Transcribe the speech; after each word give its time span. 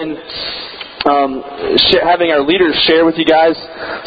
and 0.00 0.59
um, 1.10 1.42
sh- 1.90 2.02
having 2.06 2.30
our 2.30 2.46
leaders 2.46 2.78
share 2.86 3.02
with 3.02 3.18
you 3.18 3.26
guys 3.26 3.58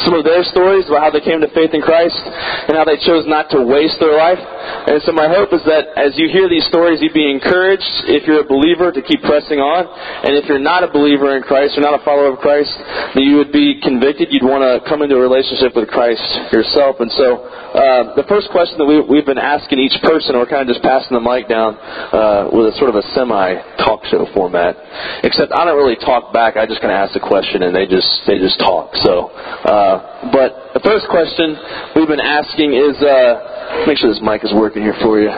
some 0.08 0.16
of 0.16 0.24
their 0.24 0.40
stories 0.48 0.88
about 0.88 1.00
how 1.04 1.12
they 1.12 1.20
came 1.20 1.44
to 1.44 1.50
faith 1.52 1.76
in 1.76 1.84
Christ 1.84 2.16
and 2.16 2.72
how 2.72 2.84
they 2.88 2.96
chose 3.04 3.28
not 3.28 3.52
to 3.52 3.60
waste 3.60 4.00
their 4.00 4.16
life. 4.16 4.40
And 4.40 5.00
so 5.04 5.12
my 5.12 5.28
hope 5.28 5.52
is 5.52 5.60
that 5.68 5.92
as 6.00 6.16
you 6.16 6.32
hear 6.32 6.48
these 6.48 6.64
stories, 6.72 7.04
you'd 7.04 7.16
be 7.16 7.28
encouraged, 7.28 8.08
if 8.08 8.24
you're 8.24 8.40
a 8.40 8.48
believer, 8.48 8.88
to 8.92 9.02
keep 9.04 9.20
pressing 9.20 9.60
on. 9.60 9.84
And 10.24 10.32
if 10.36 10.48
you're 10.48 10.62
not 10.62 10.80
a 10.84 10.90
believer 10.90 11.36
in 11.36 11.44
Christ 11.44 11.76
or 11.76 11.84
not 11.84 12.00
a 12.00 12.02
follower 12.04 12.32
of 12.32 12.40
Christ, 12.40 12.72
that 13.12 13.20
you 13.20 13.36
would 13.36 13.52
be 13.52 13.80
convicted. 13.84 14.32
You'd 14.32 14.44
want 14.44 14.64
to 14.64 14.80
come 14.88 15.04
into 15.04 15.16
a 15.16 15.22
relationship 15.22 15.76
with 15.76 15.88
Christ 15.92 16.24
yourself. 16.52 17.00
And 17.00 17.12
so 17.12 17.44
uh, 17.44 18.14
the 18.16 18.24
first 18.28 18.48
question 18.54 18.78
that 18.80 18.88
we, 18.88 19.00
we've 19.04 19.26
been 19.26 19.40
asking 19.40 19.82
each 19.82 19.96
person, 20.00 20.36
we're 20.36 20.48
kind 20.48 20.64
of 20.64 20.70
just 20.72 20.84
passing 20.84 21.12
the 21.12 21.24
mic 21.24 21.48
down 21.48 21.76
uh, 21.76 22.48
with 22.52 22.72
a 22.72 22.74
sort 22.80 22.88
of 22.88 22.96
a 22.96 23.04
semi-talk 23.12 24.04
show 24.08 24.28
format. 24.32 24.76
Except 25.24 25.52
I 25.52 25.64
don't 25.64 25.76
really 25.76 25.98
talk 26.00 26.32
back. 26.32 26.56
I 26.56 26.64
just 26.64 26.80
kind 26.80 26.92
of 26.92 26.93
ask 26.94 27.16
a 27.16 27.20
question 27.20 27.62
and 27.62 27.74
they 27.74 27.86
just 27.86 28.08
they 28.26 28.38
just 28.38 28.58
talk. 28.58 28.94
So, 29.02 29.34
uh, 29.34 30.30
but 30.30 30.74
the 30.74 30.82
first 30.86 31.10
question 31.10 31.58
we've 31.96 32.08
been 32.08 32.22
asking 32.22 32.72
is, 32.72 32.94
uh, 33.02 33.84
make 33.86 33.98
sure 33.98 34.10
this 34.10 34.22
mic 34.22 34.44
is 34.44 34.52
working 34.54 34.82
here 34.82 34.96
for 35.02 35.20
you. 35.20 35.30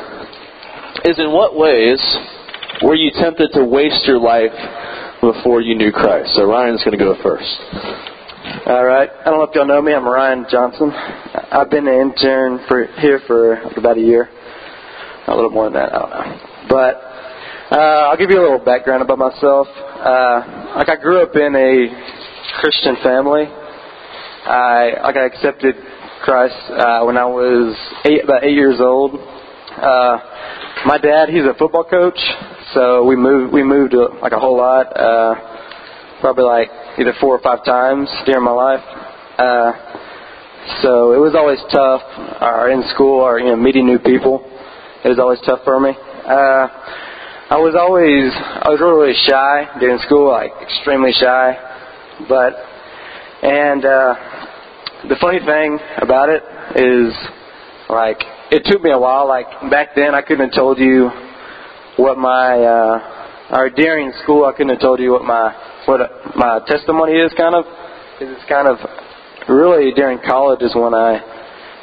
Is 1.04 1.18
in 1.18 1.32
what 1.32 1.56
ways 1.56 2.00
were 2.82 2.94
you 2.94 3.10
tempted 3.14 3.52
to 3.54 3.64
waste 3.64 4.04
your 4.06 4.18
life 4.18 4.54
before 5.20 5.60
you 5.60 5.74
knew 5.74 5.92
Christ? 5.92 6.34
So 6.34 6.44
Ryan's 6.44 6.84
going 6.84 6.98
to 6.98 7.02
go 7.02 7.14
first. 7.22 7.48
All 8.66 8.84
right. 8.84 9.08
I 9.08 9.24
don't 9.30 9.38
know 9.38 9.44
if 9.44 9.54
y'all 9.54 9.66
know 9.66 9.82
me. 9.82 9.94
I'm 9.94 10.06
Ryan 10.06 10.46
Johnson. 10.50 10.90
I've 10.90 11.70
been 11.70 11.86
an 11.86 11.94
intern 11.94 12.60
for 12.68 12.86
here 13.00 13.20
for 13.26 13.54
about 13.76 13.98
a 13.98 14.00
year. 14.00 14.28
A 15.28 15.34
little 15.34 15.50
more 15.50 15.64
than 15.64 15.74
that. 15.74 15.94
I 15.94 15.98
don't 15.98 16.10
know. 16.10 16.66
But 16.68 17.15
uh, 17.70 18.10
I'll 18.10 18.16
give 18.16 18.30
you 18.30 18.38
a 18.38 18.46
little 18.46 18.64
background 18.64 19.02
about 19.02 19.18
myself. 19.18 19.66
Uh, 19.66 20.76
like 20.76 20.88
I 20.88 20.94
grew 21.02 21.20
up 21.20 21.34
in 21.34 21.50
a 21.56 21.90
Christian 22.60 22.94
family. 23.02 23.42
I 23.42 25.02
like 25.02 25.16
I 25.16 25.26
accepted 25.26 25.74
Christ 26.22 26.54
uh, 26.70 27.02
when 27.02 27.16
I 27.16 27.24
was 27.26 27.74
eight, 28.04 28.22
about 28.22 28.44
eight 28.44 28.54
years 28.54 28.78
old. 28.78 29.18
Uh, 29.18 30.18
my 30.86 30.96
dad, 31.02 31.28
he's 31.28 31.42
a 31.42 31.54
football 31.58 31.82
coach, 31.82 32.18
so 32.72 33.02
we 33.04 33.16
moved 33.16 33.52
we 33.52 33.64
moved 33.64 33.94
uh, 33.94 34.14
like 34.22 34.30
a 34.30 34.38
whole 34.38 34.56
lot. 34.56 34.86
Uh, 34.94 36.20
probably 36.20 36.44
like 36.44 36.68
either 37.00 37.14
four 37.20 37.34
or 37.34 37.40
five 37.40 37.64
times 37.64 38.08
during 38.26 38.44
my 38.44 38.52
life. 38.52 38.84
Uh, 39.38 39.72
so 40.82 41.14
it 41.14 41.18
was 41.18 41.34
always 41.34 41.58
tough, 41.72 42.02
or 42.40 42.70
in 42.70 42.84
school, 42.94 43.18
or 43.18 43.40
you 43.40 43.46
know, 43.46 43.56
meeting 43.56 43.86
new 43.86 43.98
people. 43.98 44.38
It 45.04 45.08
was 45.08 45.18
always 45.18 45.40
tough 45.44 45.64
for 45.64 45.80
me. 45.80 45.90
Uh, 45.90 46.68
I 47.46 47.62
was 47.62 47.78
always 47.78 48.34
I 48.34 48.66
was 48.74 48.82
really, 48.82 49.14
shy 49.22 49.78
during 49.78 50.02
school, 50.02 50.34
like 50.34 50.50
extremely 50.58 51.14
shy. 51.14 51.54
But 52.26 52.58
and 53.46 53.86
uh 53.86 54.14
the 55.06 55.14
funny 55.22 55.38
thing 55.38 55.78
about 56.02 56.26
it 56.26 56.42
is 56.74 57.14
like 57.86 58.18
it 58.50 58.66
took 58.66 58.82
me 58.82 58.90
a 58.90 58.98
while. 58.98 59.28
Like 59.30 59.46
back 59.70 59.94
then 59.94 60.10
I 60.12 60.22
couldn't 60.26 60.50
have 60.50 60.58
told 60.58 60.82
you 60.82 61.06
what 62.02 62.18
my 62.18 62.58
uh 62.58 63.54
or 63.54 63.70
during 63.70 64.10
school 64.24 64.44
I 64.44 64.50
couldn't 64.50 64.74
have 64.74 64.82
told 64.82 64.98
you 64.98 65.12
what 65.12 65.22
my 65.22 65.54
what 65.86 66.02
my 66.34 66.58
testimony 66.66 67.14
is 67.14 67.30
kind 67.38 67.54
of. 67.54 67.62
It's 68.18 68.42
kind 68.50 68.66
of 68.66 68.82
really 69.46 69.94
during 69.94 70.18
college 70.18 70.62
is 70.62 70.74
when 70.74 70.94
I 70.94 71.22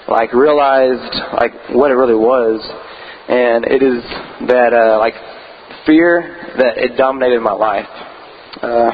like 0.10 0.34
realized 0.34 1.16
like 1.40 1.56
what 1.72 1.90
it 1.90 1.96
really 1.96 2.20
was 2.20 2.60
and 3.32 3.64
it 3.64 3.80
is 3.80 4.04
that 4.52 4.76
uh 4.76 5.00
like 5.00 5.16
fear 5.86 6.54
that 6.58 6.78
it 6.78 6.98
dominated 6.98 7.42
my 7.42 7.54
life. 7.54 7.88
Uh, 8.62 8.92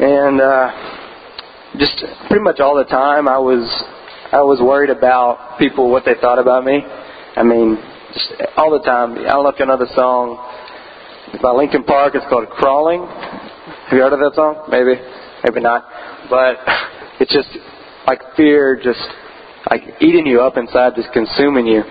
and 0.00 0.40
uh, 0.40 0.70
just 1.78 2.04
pretty 2.28 2.42
much 2.42 2.60
all 2.60 2.76
the 2.76 2.84
time, 2.84 3.28
I 3.28 3.38
was 3.38 3.66
I 4.30 4.42
was 4.42 4.60
worried 4.60 4.90
about 4.90 5.58
people 5.58 5.90
what 5.90 6.04
they 6.04 6.14
thought 6.20 6.38
about 6.38 6.64
me. 6.64 6.82
I 7.36 7.42
mean, 7.42 7.78
just 8.12 8.32
all 8.56 8.70
the 8.70 8.84
time. 8.84 9.12
I 9.12 9.32
don't 9.32 9.44
know 9.44 9.50
if 9.50 9.58
you 9.58 9.66
know 9.66 9.76
the 9.76 9.92
song 9.94 10.38
by 11.42 11.50
Linkin 11.52 11.84
Park. 11.84 12.14
It's 12.14 12.24
called 12.28 12.48
"Crawling." 12.50 13.06
Have 13.06 13.96
you 13.96 14.02
heard 14.02 14.12
of 14.12 14.20
that 14.20 14.34
song? 14.34 14.68
Maybe, 14.68 15.00
maybe 15.44 15.60
not. 15.60 15.88
But 16.28 16.56
it's 17.20 17.32
just 17.32 17.48
like 18.06 18.20
fear, 18.36 18.76
just 18.76 19.00
like 19.70 19.82
eating 20.00 20.26
you 20.26 20.42
up 20.42 20.56
inside, 20.56 20.94
just 20.94 21.12
consuming 21.12 21.66
you. 21.66 21.82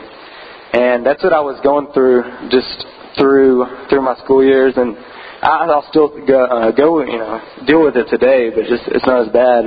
And 0.74 1.06
that's 1.06 1.24
what 1.24 1.34
I 1.34 1.40
was 1.40 1.60
going 1.64 1.88
through, 1.94 2.24
just 2.50 2.86
through 3.18 3.66
through 3.90 4.02
my 4.02 4.16
school 4.24 4.44
years, 4.44 4.74
and 4.78 4.96
I'll 5.42 5.86
still 5.90 6.10
go, 6.26 6.46
uh, 6.46 6.72
go 6.72 7.02
you 7.02 7.18
know 7.18 7.42
deal 7.66 7.84
with 7.84 7.96
it 7.96 8.08
today, 8.10 8.50
but 8.50 8.66
just 8.66 8.84
it's 8.88 9.06
not 9.06 9.28
as 9.28 9.34
bad. 9.34 9.66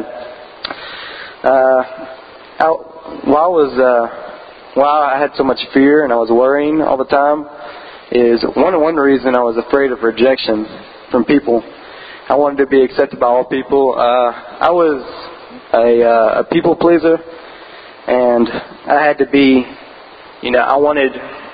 Uh, 1.42 1.82
I, 2.58 2.68
while 3.24 3.44
I 3.44 3.48
was 3.48 3.72
uh, 3.78 4.74
while 4.74 5.02
I 5.02 5.18
had 5.18 5.30
so 5.36 5.44
much 5.44 5.58
fear 5.72 6.04
and 6.04 6.12
I 6.12 6.16
was 6.16 6.30
worrying 6.30 6.80
all 6.80 6.96
the 6.96 7.04
time, 7.04 7.46
is 8.12 8.44
one 8.56 8.80
one 8.80 8.96
reason 8.96 9.34
I 9.34 9.42
was 9.42 9.56
afraid 9.56 9.92
of 9.92 10.02
rejection 10.02 10.66
from 11.10 11.24
people. 11.24 11.62
I 12.28 12.36
wanted 12.36 12.58
to 12.58 12.66
be 12.66 12.82
accepted 12.82 13.18
by 13.18 13.26
all 13.26 13.44
people. 13.44 13.94
Uh, 13.98 14.30
I 14.62 14.70
was 14.70 15.02
a, 15.72 16.02
uh, 16.02 16.40
a 16.40 16.44
people 16.44 16.76
pleaser, 16.76 17.18
and 18.06 18.48
I 18.86 19.04
had 19.04 19.18
to 19.18 19.26
be, 19.26 19.64
you 20.42 20.50
know, 20.52 20.60
I 20.60 20.76
wanted 20.76 21.10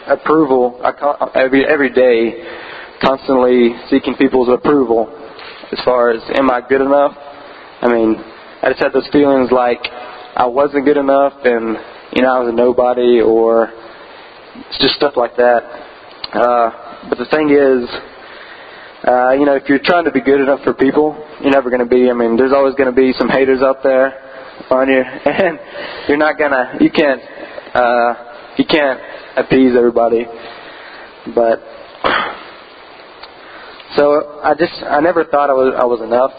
approval 0.06 0.80
I, 0.82 0.92
every 1.34 1.66
every 1.66 1.90
day, 1.90 2.42
constantly 3.02 3.74
seeking 3.90 4.14
people's 4.14 4.48
approval 4.48 5.08
as 5.72 5.80
far 5.84 6.10
as 6.10 6.22
am 6.34 6.50
I 6.50 6.60
good 6.66 6.80
enough? 6.80 7.12
I 7.82 7.88
mean, 7.88 8.16
I 8.62 8.70
just 8.70 8.82
had 8.82 8.92
those 8.92 9.08
feelings 9.12 9.50
like 9.50 9.80
I 10.36 10.46
wasn't 10.46 10.84
good 10.84 10.96
enough 10.96 11.34
and 11.44 11.76
you 12.14 12.22
know 12.22 12.34
I 12.34 12.40
was 12.40 12.52
a 12.52 12.56
nobody 12.56 13.20
or 13.20 13.72
just 14.80 14.94
stuff 14.94 15.14
like 15.16 15.36
that. 15.36 15.62
Uh, 16.32 17.08
but 17.08 17.18
the 17.18 17.26
thing 17.26 17.50
is, 17.50 17.88
uh, 19.06 19.32
you 19.32 19.44
know, 19.44 19.54
if 19.54 19.68
you're 19.68 19.82
trying 19.82 20.04
to 20.04 20.10
be 20.10 20.20
good 20.20 20.40
enough 20.40 20.60
for 20.64 20.74
people, 20.74 21.14
you're 21.40 21.52
never 21.52 21.70
going 21.70 21.84
to 21.84 21.88
be. 21.88 22.10
I 22.10 22.14
mean, 22.14 22.36
there's 22.36 22.52
always 22.52 22.74
going 22.74 22.90
to 22.90 22.96
be 22.96 23.12
some 23.18 23.28
haters 23.28 23.62
out 23.62 23.82
there 23.82 24.10
on 24.70 24.88
you, 24.88 25.02
and 25.26 25.58
you're 26.08 26.18
not 26.18 26.38
gonna, 26.38 26.76
you 26.80 26.90
can't, 26.90 27.20
uh, 27.74 28.25
you 28.58 28.64
can't 28.64 29.00
appease 29.36 29.76
everybody. 29.76 30.26
But 31.34 31.60
so 33.96 34.40
I 34.42 34.54
just 34.58 34.74
I 34.82 35.00
never 35.00 35.24
thought 35.24 35.50
I 35.50 35.54
was 35.54 35.74
I 35.76 35.84
was 35.84 36.00
enough, 36.00 36.32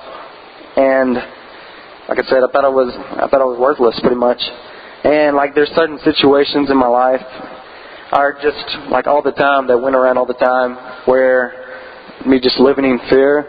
and 0.78 1.16
like 2.08 2.20
I 2.20 2.30
said, 2.30 2.40
I 2.44 2.52
thought 2.52 2.66
I 2.66 2.70
was 2.70 2.94
I 2.96 3.28
thought 3.28 3.42
I 3.42 3.50
was 3.50 3.60
worthless 3.60 4.00
pretty 4.02 4.16
much. 4.16 4.40
And 5.04 5.36
like 5.36 5.54
there's 5.56 5.70
certain 5.76 6.00
situations 6.04 6.70
in 6.70 6.78
my 6.78 6.88
life 6.88 7.22
are 8.12 8.34
just 8.42 8.90
like 8.90 9.08
all 9.08 9.22
the 9.22 9.32
time 9.32 9.68
that 9.68 9.78
went 9.78 9.96
around 9.96 10.18
all 10.18 10.26
the 10.26 10.40
time 10.40 10.76
where 11.06 11.68
me 12.26 12.40
just 12.40 12.60
living 12.60 12.86
in 12.86 13.00
fear 13.10 13.40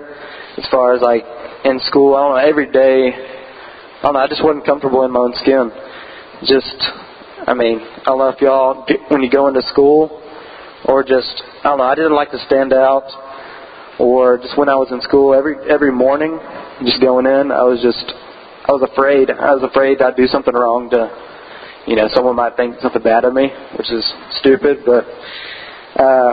as 0.59 0.67
far 0.71 0.95
as 0.95 1.01
like 1.01 1.25
in 1.65 1.81
school, 1.87 2.15
I 2.15 2.21
don't 2.21 2.37
know, 2.37 2.49
every 2.51 2.71
day 2.71 3.15
I 3.15 4.03
don't 4.03 4.15
know, 4.15 4.21
I 4.21 4.29
just 4.29 4.45
wasn't 4.45 4.67
comfortable 4.67 5.05
in 5.05 5.11
my 5.11 5.21
own 5.21 5.35
skin. 5.43 5.71
Just 6.47 6.79
I 7.47 7.55
mean, 7.55 7.81
I 7.81 8.05
don't 8.05 8.19
know 8.19 8.29
if 8.29 8.41
y'all 8.41 8.85
when 9.09 9.23
you 9.23 9.31
go 9.31 9.47
into 9.47 9.63
school 9.63 10.23
or 10.85 11.05
just 11.05 11.43
I 11.63 11.71
don't 11.71 11.79
know, 11.79 11.85
I 11.85 11.95
didn't 11.95 12.15
like 12.15 12.31
to 12.33 12.39
stand 12.47 12.73
out 12.73 13.07
or 13.99 14.39
just 14.39 14.59
when 14.59 14.69
I 14.69 14.75
was 14.75 14.91
in 14.91 15.01
school 15.03 15.35
every 15.35 15.55
every 15.71 15.93
morning 15.93 16.39
just 16.83 17.01
going 17.01 17.27
in, 17.27 17.53
I 17.53 17.63
was 17.63 17.81
just 17.81 18.13
I 18.67 18.73
was 18.73 18.83
afraid. 18.91 19.31
I 19.31 19.55
was 19.55 19.63
afraid 19.63 20.03
I'd 20.03 20.17
do 20.17 20.27
something 20.27 20.55
wrong 20.55 20.91
to 20.91 21.11
you 21.87 21.97
know, 21.97 22.09
someone 22.13 22.37
might 22.37 22.55
think 22.57 22.77
something 22.81 23.03
bad 23.03 23.25
of 23.25 23.33
me, 23.33 23.49
which 23.79 23.91
is 23.91 24.05
stupid, 24.41 24.83
but 24.85 25.07
uh 25.95 26.33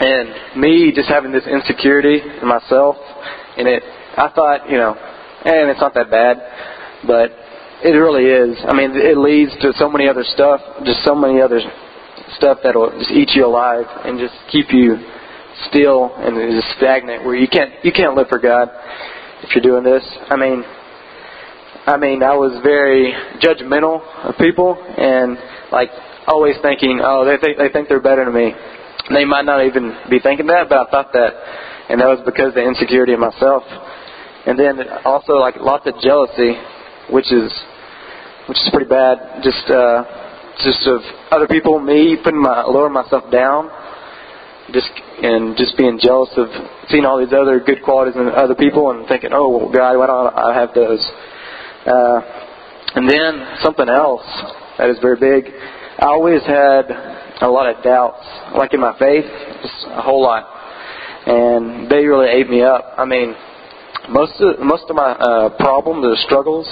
and 0.00 0.60
me 0.60 0.92
just 0.94 1.08
having 1.08 1.32
this 1.32 1.46
insecurity 1.46 2.20
in 2.20 2.46
myself 2.46 2.96
and 3.56 3.66
it 3.66 3.82
I 4.16 4.28
thought, 4.34 4.68
you 4.68 4.76
know, 4.76 4.94
and 4.94 5.70
it's 5.70 5.80
not 5.80 5.94
that 5.94 6.10
bad, 6.10 6.36
but 7.06 7.30
it 7.84 7.94
really 7.94 8.26
is. 8.26 8.58
I 8.66 8.74
mean, 8.74 8.92
it 8.94 9.18
leads 9.18 9.52
to 9.62 9.72
so 9.78 9.88
many 9.88 10.08
other 10.08 10.24
stuff, 10.24 10.60
just 10.84 11.04
so 11.04 11.14
many 11.14 11.40
other 11.40 11.60
stuff 12.36 12.58
that'll 12.62 12.90
just 12.98 13.10
eat 13.10 13.30
you 13.34 13.46
alive 13.46 13.86
and 14.04 14.18
just 14.18 14.34
keep 14.50 14.72
you 14.72 14.96
still 15.70 16.14
and 16.16 16.36
just 16.54 16.76
stagnant 16.76 17.24
where 17.24 17.34
you 17.34 17.48
can't 17.48 17.72
you 17.82 17.90
can't 17.90 18.14
live 18.14 18.28
for 18.28 18.38
God 18.38 18.68
if 19.42 19.54
you're 19.54 19.62
doing 19.62 19.82
this. 19.82 20.02
I 20.28 20.36
mean, 20.36 20.62
I 21.86 21.96
mean, 21.96 22.22
I 22.22 22.34
was 22.34 22.58
very 22.62 23.14
judgmental 23.40 24.02
of 24.26 24.36
people 24.38 24.76
and 24.76 25.38
like 25.72 25.90
always 26.26 26.56
thinking, 26.62 27.00
oh, 27.02 27.24
they 27.24 27.38
think 27.38 27.58
they 27.58 27.68
think 27.70 27.88
they're 27.88 28.02
better 28.02 28.24
than 28.24 28.34
me. 28.34 28.52
They 29.14 29.24
might 29.24 29.44
not 29.44 29.64
even 29.64 29.96
be 30.10 30.20
thinking 30.20 30.46
that, 30.48 30.68
but 30.68 30.86
I 30.86 30.90
thought 30.90 31.12
that, 31.14 31.32
and 31.88 32.00
that 32.00 32.06
was 32.06 32.20
because 32.26 32.48
of 32.48 32.60
the 32.60 32.66
insecurity 32.66 33.14
of 33.14 33.20
myself. 33.20 33.62
And 34.44 34.58
then 34.58 34.80
also 35.04 35.40
like 35.40 35.56
lots 35.56 35.86
of 35.86 35.94
jealousy, 36.02 36.60
which 37.10 37.32
is 37.32 37.52
which 38.48 38.58
is 38.58 38.68
pretty 38.72 38.88
bad. 38.88 39.42
Just 39.42 39.68
uh, 39.70 40.04
just 40.64 40.86
of 40.86 41.00
other 41.30 41.46
people, 41.46 41.78
me 41.78 42.16
putting 42.22 42.40
my 42.40 42.62
lowering 42.64 42.92
myself 42.92 43.30
down, 43.30 43.70
just 44.72 44.90
and 45.22 45.56
just 45.56 45.76
being 45.76 45.98
jealous 46.00 46.30
of 46.36 46.48
seeing 46.88 47.04
all 47.04 47.18
these 47.18 47.32
other 47.32 47.60
good 47.60 47.82
qualities 47.82 48.14
in 48.16 48.28
other 48.28 48.54
people 48.54 48.90
and 48.90 49.06
thinking, 49.08 49.30
oh 49.32 49.48
well, 49.48 49.72
God, 49.72 49.96
why 49.98 50.06
don't 50.06 50.34
I 50.34 50.54
have 50.54 50.74
those? 50.74 51.00
Uh, 51.86 52.20
and 52.94 53.08
then 53.08 53.58
something 53.62 53.88
else 53.88 54.24
that 54.78 54.90
is 54.90 54.98
very 55.00 55.16
big. 55.16 55.52
I 55.98 56.06
always 56.06 56.42
had 56.42 56.90
a 57.40 57.48
lot 57.48 57.74
of 57.74 57.82
doubts, 57.82 58.24
like 58.56 58.74
in 58.74 58.80
my 58.80 58.96
faith, 58.98 59.24
just 59.62 59.86
a 59.90 60.02
whole 60.02 60.22
lot, 60.22 60.46
and 61.26 61.90
they 61.90 62.04
really 62.04 62.28
ate 62.28 62.48
me 62.48 62.62
up. 62.62 62.94
I 62.96 63.04
mean, 63.04 63.34
most 64.08 64.32
of 64.40 64.58
most 64.60 64.84
of 64.88 64.96
my 64.96 65.12
uh, 65.12 65.50
problems 65.58 66.04
or 66.06 66.16
struggles, 66.24 66.66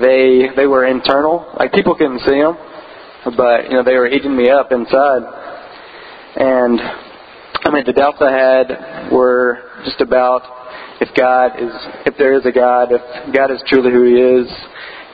they 0.00 0.48
they 0.56 0.66
were 0.66 0.86
internal. 0.86 1.52
Like 1.58 1.72
people 1.72 1.94
couldn't 1.94 2.20
see 2.20 2.40
them, 2.40 2.56
but 3.36 3.70
you 3.70 3.76
know 3.76 3.82
they 3.84 3.94
were 3.94 4.08
eating 4.08 4.36
me 4.36 4.50
up 4.50 4.72
inside. 4.72 5.22
And 6.36 6.80
I 7.64 7.70
mean, 7.72 7.84
the 7.84 7.92
doubts 7.92 8.18
I 8.20 8.30
had 8.30 9.10
were 9.10 9.58
just 9.84 10.00
about 10.00 10.42
if 11.00 11.08
God 11.16 11.60
is, 11.60 11.72
if 12.06 12.16
there 12.18 12.34
is 12.34 12.44
a 12.46 12.52
God, 12.52 12.88
if 12.92 13.34
God 13.34 13.50
is 13.50 13.62
truly 13.66 13.90
who 13.90 14.04
He 14.04 14.20
is, 14.20 14.48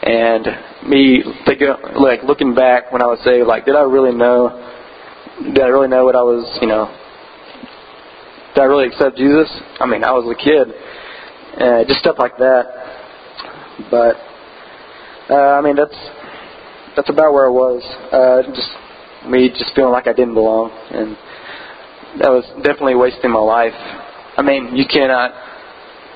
and 0.02 0.46
me 0.88 1.22
thinking, 1.46 1.72
like 1.96 2.22
looking 2.24 2.54
back 2.54 2.92
when 2.92 3.02
I 3.02 3.06
was 3.06 3.20
saved, 3.24 3.46
like 3.46 3.64
did 3.64 3.76
I 3.76 3.82
really 3.82 4.14
know? 4.14 4.50
Did 5.54 5.60
I 5.60 5.68
really 5.68 5.88
know 5.88 6.04
what 6.04 6.14
I 6.14 6.22
was, 6.22 6.58
you 6.60 6.68
know? 6.68 6.86
Did 8.54 8.60
I 8.60 8.64
really 8.64 8.86
accept 8.86 9.16
Jesus? 9.16 9.48
I 9.80 9.86
mean, 9.86 10.04
I 10.04 10.12
was 10.12 10.28
a 10.28 10.36
kid, 10.36 10.68
uh, 11.56 11.84
just 11.88 12.00
stuff 12.00 12.16
like 12.18 12.36
that. 12.36 13.88
But 13.90 14.16
uh, 15.32 15.56
I 15.56 15.60
mean, 15.62 15.76
that's 15.76 15.96
that's 16.94 17.08
about 17.08 17.32
where 17.32 17.46
I 17.46 17.48
was. 17.48 17.80
Uh, 18.12 18.42
just 18.52 18.68
me 19.32 19.48
just 19.48 19.74
feeling 19.74 19.92
like 19.92 20.06
I 20.06 20.12
didn't 20.12 20.34
belong, 20.34 20.70
and 20.92 21.16
that 22.20 22.28
was 22.28 22.44
definitely 22.60 22.96
wasting 22.96 23.30
my 23.32 23.40
life. 23.40 23.72
I 24.36 24.42
mean, 24.42 24.76
you 24.76 24.84
cannot. 24.84 25.32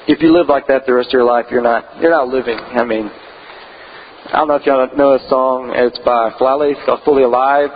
If 0.06 0.20
you 0.20 0.36
live 0.36 0.48
like 0.48 0.66
that 0.68 0.84
the 0.86 0.92
rest 0.92 1.08
of 1.08 1.12
your 1.14 1.24
life, 1.24 1.46
you're 1.50 1.62
not 1.62 1.96
you're 2.00 2.10
not 2.10 2.28
living. 2.28 2.58
I 2.58 2.84
mean, 2.84 3.08
I 3.08 4.36
don't 4.36 4.48
know 4.48 4.56
if 4.56 4.66
y'all 4.66 4.86
know 4.96 5.14
a 5.14 5.28
song. 5.28 5.72
It's 5.74 5.98
by 6.04 6.36
Flyleaf 6.36 6.76
called 6.84 7.00
"Fully 7.04 7.22
Alive." 7.22 7.70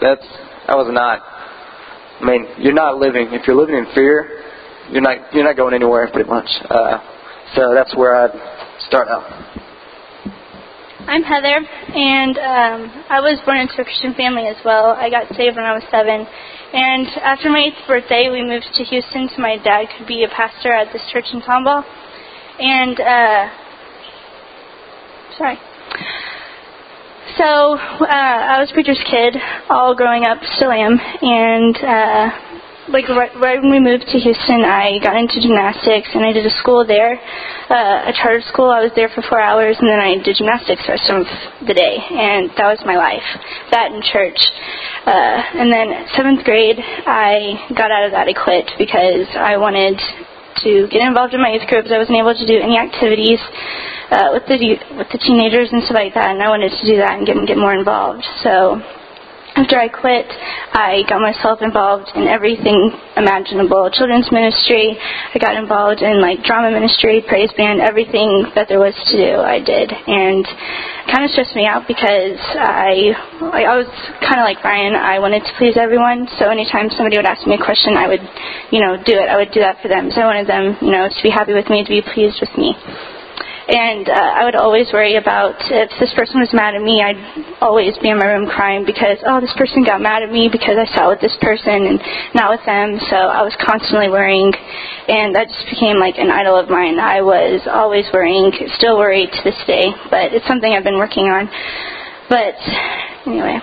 That's 0.00 0.26
that 0.66 0.76
was 0.76 0.90
not. 0.90 1.22
I 1.22 2.24
mean, 2.26 2.46
you're 2.58 2.74
not 2.74 2.98
living. 2.98 3.28
If 3.30 3.46
you're 3.46 3.56
living 3.56 3.76
in 3.76 3.86
fear, 3.94 4.42
you're 4.90 5.00
not 5.00 5.32
you're 5.32 5.44
not 5.44 5.56
going 5.56 5.74
anywhere 5.74 6.10
pretty 6.12 6.28
much. 6.28 6.48
Uh, 6.68 6.98
so 7.54 7.72
that's 7.72 7.94
where 7.94 8.16
I'd 8.16 8.34
start 8.88 9.08
out. 9.08 9.59
I'm 11.06 11.22
Heather, 11.22 11.64
and 11.96 12.36
um, 12.38 13.04
I 13.08 13.20
was 13.20 13.40
born 13.44 13.58
into 13.58 13.80
a 13.80 13.84
Christian 13.84 14.12
family 14.14 14.46
as 14.48 14.56
well. 14.64 14.92
I 14.92 15.08
got 15.08 15.28
saved 15.34 15.56
when 15.56 15.64
I 15.64 15.72
was 15.72 15.82
seven, 15.90 16.26
and 16.72 17.06
after 17.24 17.48
my 17.48 17.72
eighth 17.72 17.80
birthday, 17.88 18.28
we 18.30 18.44
moved 18.44 18.68
to 18.74 18.84
Houston 18.84 19.28
so 19.34 19.40
my 19.40 19.56
dad 19.56 19.86
could 19.96 20.06
be 20.06 20.24
a 20.24 20.28
pastor 20.28 20.72
at 20.72 20.92
this 20.92 21.02
church 21.10 21.24
in 21.32 21.40
Tomball. 21.40 21.84
And, 22.60 23.00
uh, 23.00 23.48
sorry. 25.38 25.58
So, 27.38 27.78
uh, 28.04 28.38
I 28.52 28.60
was 28.60 28.70
preacher's 28.72 29.00
kid 29.10 29.36
all 29.70 29.94
growing 29.94 30.24
up, 30.26 30.38
still 30.56 30.70
am, 30.70 31.00
and, 31.00 31.76
uh, 31.80 32.49
like 32.90 33.08
right, 33.08 33.30
right 33.38 33.58
when 33.62 33.70
we 33.70 33.78
moved 33.78 34.04
to 34.10 34.18
Houston, 34.18 34.66
I 34.66 34.98
got 34.98 35.14
into 35.14 35.38
gymnastics 35.38 36.10
and 36.10 36.26
I 36.26 36.34
did 36.34 36.44
a 36.44 36.54
school 36.58 36.82
there, 36.82 37.14
uh, 37.70 38.10
a 38.10 38.12
charter 38.12 38.42
school. 38.50 38.70
I 38.70 38.82
was 38.82 38.90
there 38.98 39.08
for 39.14 39.22
four 39.22 39.40
hours 39.40 39.78
and 39.78 39.86
then 39.86 40.02
I 40.02 40.18
did 40.18 40.34
gymnastics 40.34 40.82
the 40.86 40.98
rest 40.98 41.06
of 41.06 41.22
the 41.66 41.74
day, 41.74 41.96
and 41.98 42.50
that 42.58 42.66
was 42.66 42.82
my 42.82 42.98
life. 42.98 43.24
That 43.70 43.94
and 43.94 44.02
church. 44.02 44.38
Uh, 45.06 45.62
and 45.62 45.70
then 45.70 46.10
seventh 46.18 46.42
grade, 46.42 46.78
I 46.82 47.70
got 47.78 47.94
out 47.94 48.10
of 48.10 48.12
that. 48.12 48.26
I 48.26 48.34
quit 48.34 48.66
because 48.74 49.30
I 49.38 49.56
wanted 49.56 49.94
to 50.66 50.90
get 50.90 51.06
involved 51.06 51.32
in 51.32 51.40
my 51.40 51.54
youth 51.54 51.66
groups. 51.70 51.94
I 51.94 51.98
wasn't 51.98 52.18
able 52.18 52.34
to 52.34 52.46
do 52.46 52.58
any 52.58 52.74
activities 52.74 53.38
uh, 54.10 54.34
with 54.34 54.44
the 54.50 54.58
with 54.98 55.08
the 55.14 55.20
teenagers 55.22 55.70
and 55.70 55.86
stuff 55.86 55.94
like 55.94 56.14
that, 56.18 56.34
and 56.34 56.42
I 56.42 56.50
wanted 56.50 56.74
to 56.74 56.84
do 56.84 56.98
that 56.98 57.16
and 57.16 57.26
get 57.26 57.38
get 57.46 57.56
more 57.56 57.72
involved. 57.72 58.26
So 58.42 58.82
after 59.60 59.76
I 59.76 59.92
quit, 59.92 60.24
I 60.72 61.04
got 61.04 61.20
myself 61.20 61.60
involved 61.60 62.08
in 62.16 62.24
everything 62.24 62.96
imaginable. 63.16 63.92
Children's 63.92 64.32
ministry, 64.32 64.96
I 64.96 65.36
got 65.36 65.52
involved 65.60 66.00
in 66.00 66.16
like 66.24 66.40
drama 66.48 66.72
ministry, 66.72 67.20
praise 67.28 67.52
band, 67.60 67.84
everything 67.84 68.48
that 68.56 68.72
there 68.72 68.80
was 68.80 68.96
to 69.12 69.14
do, 69.20 69.36
I 69.36 69.60
did. 69.60 69.92
And 69.92 70.48
kind 71.12 71.28
of 71.28 71.30
stressed 71.36 71.52
me 71.52 71.68
out 71.68 71.84
because 71.84 72.40
I, 72.56 73.12
I 73.52 73.76
was 73.76 73.90
kind 74.24 74.40
of 74.40 74.48
like 74.48 74.64
Ryan. 74.64 74.96
I 74.96 75.20
wanted 75.20 75.44
to 75.44 75.52
please 75.60 75.76
everyone. 75.76 76.24
So 76.40 76.48
anytime 76.48 76.88
somebody 76.96 77.20
would 77.20 77.28
ask 77.28 77.44
me 77.44 77.60
a 77.60 77.62
question, 77.62 78.00
I 78.00 78.08
would, 78.08 78.24
you 78.72 78.80
know, 78.80 78.96
do 78.96 79.12
it. 79.12 79.28
I 79.28 79.36
would 79.36 79.52
do 79.52 79.60
that 79.60 79.76
for 79.84 79.92
them. 79.92 80.08
So 80.08 80.24
I 80.24 80.26
wanted 80.26 80.48
them, 80.48 80.80
you 80.80 80.92
know, 80.96 81.04
to 81.04 81.20
be 81.20 81.28
happy 81.28 81.52
with 81.52 81.68
me, 81.68 81.84
to 81.84 81.92
be 81.92 82.00
pleased 82.00 82.40
with 82.40 82.56
me. 82.56 82.72
And 83.70 84.08
uh, 84.08 84.12
I 84.12 84.42
would 84.42 84.56
always 84.58 84.90
worry 84.92 85.14
about 85.14 85.54
if 85.70 85.94
this 86.02 86.10
person 86.18 86.42
was 86.42 86.50
mad 86.52 86.74
at 86.74 86.82
me, 86.82 86.98
I'd 87.06 87.62
always 87.62 87.94
be 88.02 88.10
in 88.10 88.18
my 88.18 88.26
room 88.26 88.50
crying 88.50 88.82
because, 88.84 89.22
oh, 89.22 89.38
this 89.38 89.54
person 89.54 89.86
got 89.86 90.02
mad 90.02 90.26
at 90.26 90.30
me 90.32 90.50
because 90.50 90.74
I 90.74 90.90
sat 90.90 91.06
with 91.06 91.22
this 91.22 91.38
person 91.38 91.86
and 91.86 92.02
not 92.34 92.50
with 92.50 92.66
them. 92.66 92.98
So 93.06 93.14
I 93.14 93.46
was 93.46 93.54
constantly 93.62 94.10
worrying. 94.10 94.50
And 95.06 95.38
that 95.38 95.46
just 95.46 95.70
became 95.70 96.02
like 96.02 96.18
an 96.18 96.34
idol 96.34 96.58
of 96.58 96.66
mine. 96.66 96.98
I 96.98 97.22
was 97.22 97.62
always 97.70 98.10
worrying, 98.10 98.50
still 98.74 98.98
worried 98.98 99.30
to 99.30 99.40
this 99.46 99.58
day, 99.70 99.94
but 100.10 100.34
it's 100.34 100.46
something 100.50 100.66
I've 100.66 100.82
been 100.82 100.98
working 100.98 101.30
on. 101.30 101.46
But 102.26 102.58
anyway 103.22 103.62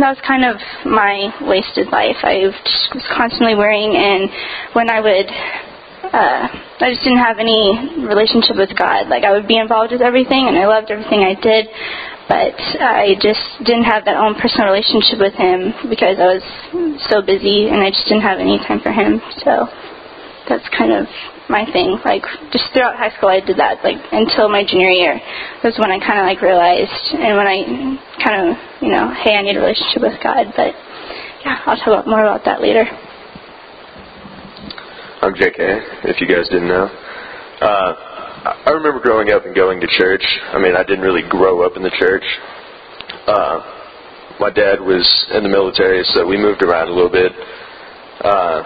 that 0.00 0.12
was 0.12 0.20
kind 0.26 0.44
of 0.44 0.60
my 0.84 1.32
wasted 1.48 1.88
life. 1.88 2.20
I 2.20 2.52
just 2.52 2.92
was 2.92 3.04
constantly 3.16 3.54
worrying, 3.54 3.96
and 3.96 4.28
when 4.74 4.90
I 4.90 5.00
would 5.00 5.28
uh, 6.16 6.48
I 6.80 6.96
just 6.96 7.04
didn't 7.04 7.20
have 7.20 7.36
any 7.36 8.00
relationship 8.08 8.56
with 8.56 8.72
God. 8.72 9.08
Like 9.12 9.24
I 9.24 9.32
would 9.36 9.46
be 9.46 9.60
involved 9.60 9.92
with 9.92 10.00
everything, 10.00 10.48
and 10.48 10.56
I 10.56 10.64
loved 10.64 10.88
everything 10.90 11.20
I 11.20 11.36
did, 11.36 11.68
but 12.28 12.56
I 12.80 13.20
just 13.20 13.44
didn't 13.68 13.84
have 13.84 14.08
that 14.08 14.16
own 14.16 14.34
personal 14.40 14.72
relationship 14.72 15.20
with 15.20 15.36
Him 15.36 15.76
because 15.92 16.16
I 16.16 16.40
was 16.40 16.44
so 17.12 17.20
busy, 17.20 17.68
and 17.68 17.84
I 17.84 17.92
just 17.92 18.08
didn't 18.08 18.24
have 18.24 18.40
any 18.40 18.56
time 18.64 18.80
for 18.80 18.92
Him. 18.92 19.20
So 19.44 19.68
that's 20.48 20.64
kind 20.72 20.92
of 20.96 21.04
my 21.52 21.68
thing. 21.68 22.00
Like 22.00 22.24
just 22.48 22.72
throughout 22.72 22.96
high 22.96 23.12
school, 23.20 23.28
I 23.28 23.44
did 23.44 23.60
that. 23.60 23.84
Like 23.84 24.00
until 24.12 24.48
my 24.48 24.64
junior 24.64 24.90
year 24.90 25.20
was 25.60 25.76
when 25.76 25.92
I 25.92 26.00
kind 26.00 26.16
of 26.16 26.24
like 26.24 26.40
realized, 26.40 27.12
and 27.12 27.36
when 27.36 27.44
I 27.44 27.60
kind 28.24 28.36
of 28.40 28.56
you 28.80 28.88
know, 28.88 29.12
hey, 29.20 29.36
I 29.36 29.44
need 29.44 29.56
a 29.56 29.60
relationship 29.60 30.00
with 30.00 30.16
God. 30.24 30.48
But 30.56 30.72
yeah, 31.44 31.60
I'll 31.68 31.76
talk 31.76 31.92
about 31.92 32.06
more 32.08 32.24
about 32.24 32.44
that 32.48 32.64
later. 32.64 32.88
I'm 35.22 35.32
JK, 35.32 36.04
if 36.04 36.20
you 36.20 36.28
guys 36.28 36.46
didn't 36.50 36.68
know. 36.68 36.84
Uh, 36.84 37.92
I 38.68 38.70
remember 38.70 39.00
growing 39.00 39.30
up 39.30 39.46
and 39.46 39.56
going 39.56 39.80
to 39.80 39.86
church. 39.96 40.22
I 40.52 40.58
mean, 40.60 40.76
I 40.76 40.84
didn't 40.84 41.00
really 41.00 41.26
grow 41.30 41.64
up 41.64 41.72
in 41.74 41.82
the 41.82 41.90
church. 41.98 42.22
Uh, 43.26 44.36
my 44.38 44.50
dad 44.50 44.78
was 44.78 45.08
in 45.32 45.42
the 45.42 45.48
military, 45.48 46.04
so 46.12 46.26
we 46.26 46.36
moved 46.36 46.62
around 46.62 46.88
a 46.88 46.92
little 46.92 47.10
bit. 47.10 47.32
Uh, 48.20 48.60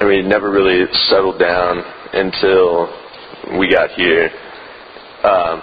and 0.00 0.08
we 0.08 0.22
never 0.22 0.50
really 0.50 0.88
settled 1.12 1.38
down 1.38 1.84
until 2.14 2.88
we 3.60 3.68
got 3.68 3.90
here. 3.90 4.32
Um, 5.28 5.60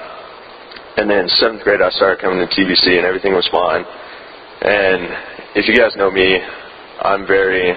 and 0.97 1.09
then 1.09 1.27
seventh 1.41 1.63
grade, 1.63 1.81
I 1.81 1.89
started 1.89 2.21
coming 2.21 2.37
to 2.37 2.49
TBC, 2.53 3.01
and 3.01 3.05
everything 3.05 3.33
was 3.33 3.49
fine. 3.49 3.81
And 4.61 5.57
if 5.57 5.67
you 5.67 5.75
guys 5.75 5.97
know 5.97 6.11
me, 6.11 6.37
I'm 7.01 7.25
very 7.25 7.73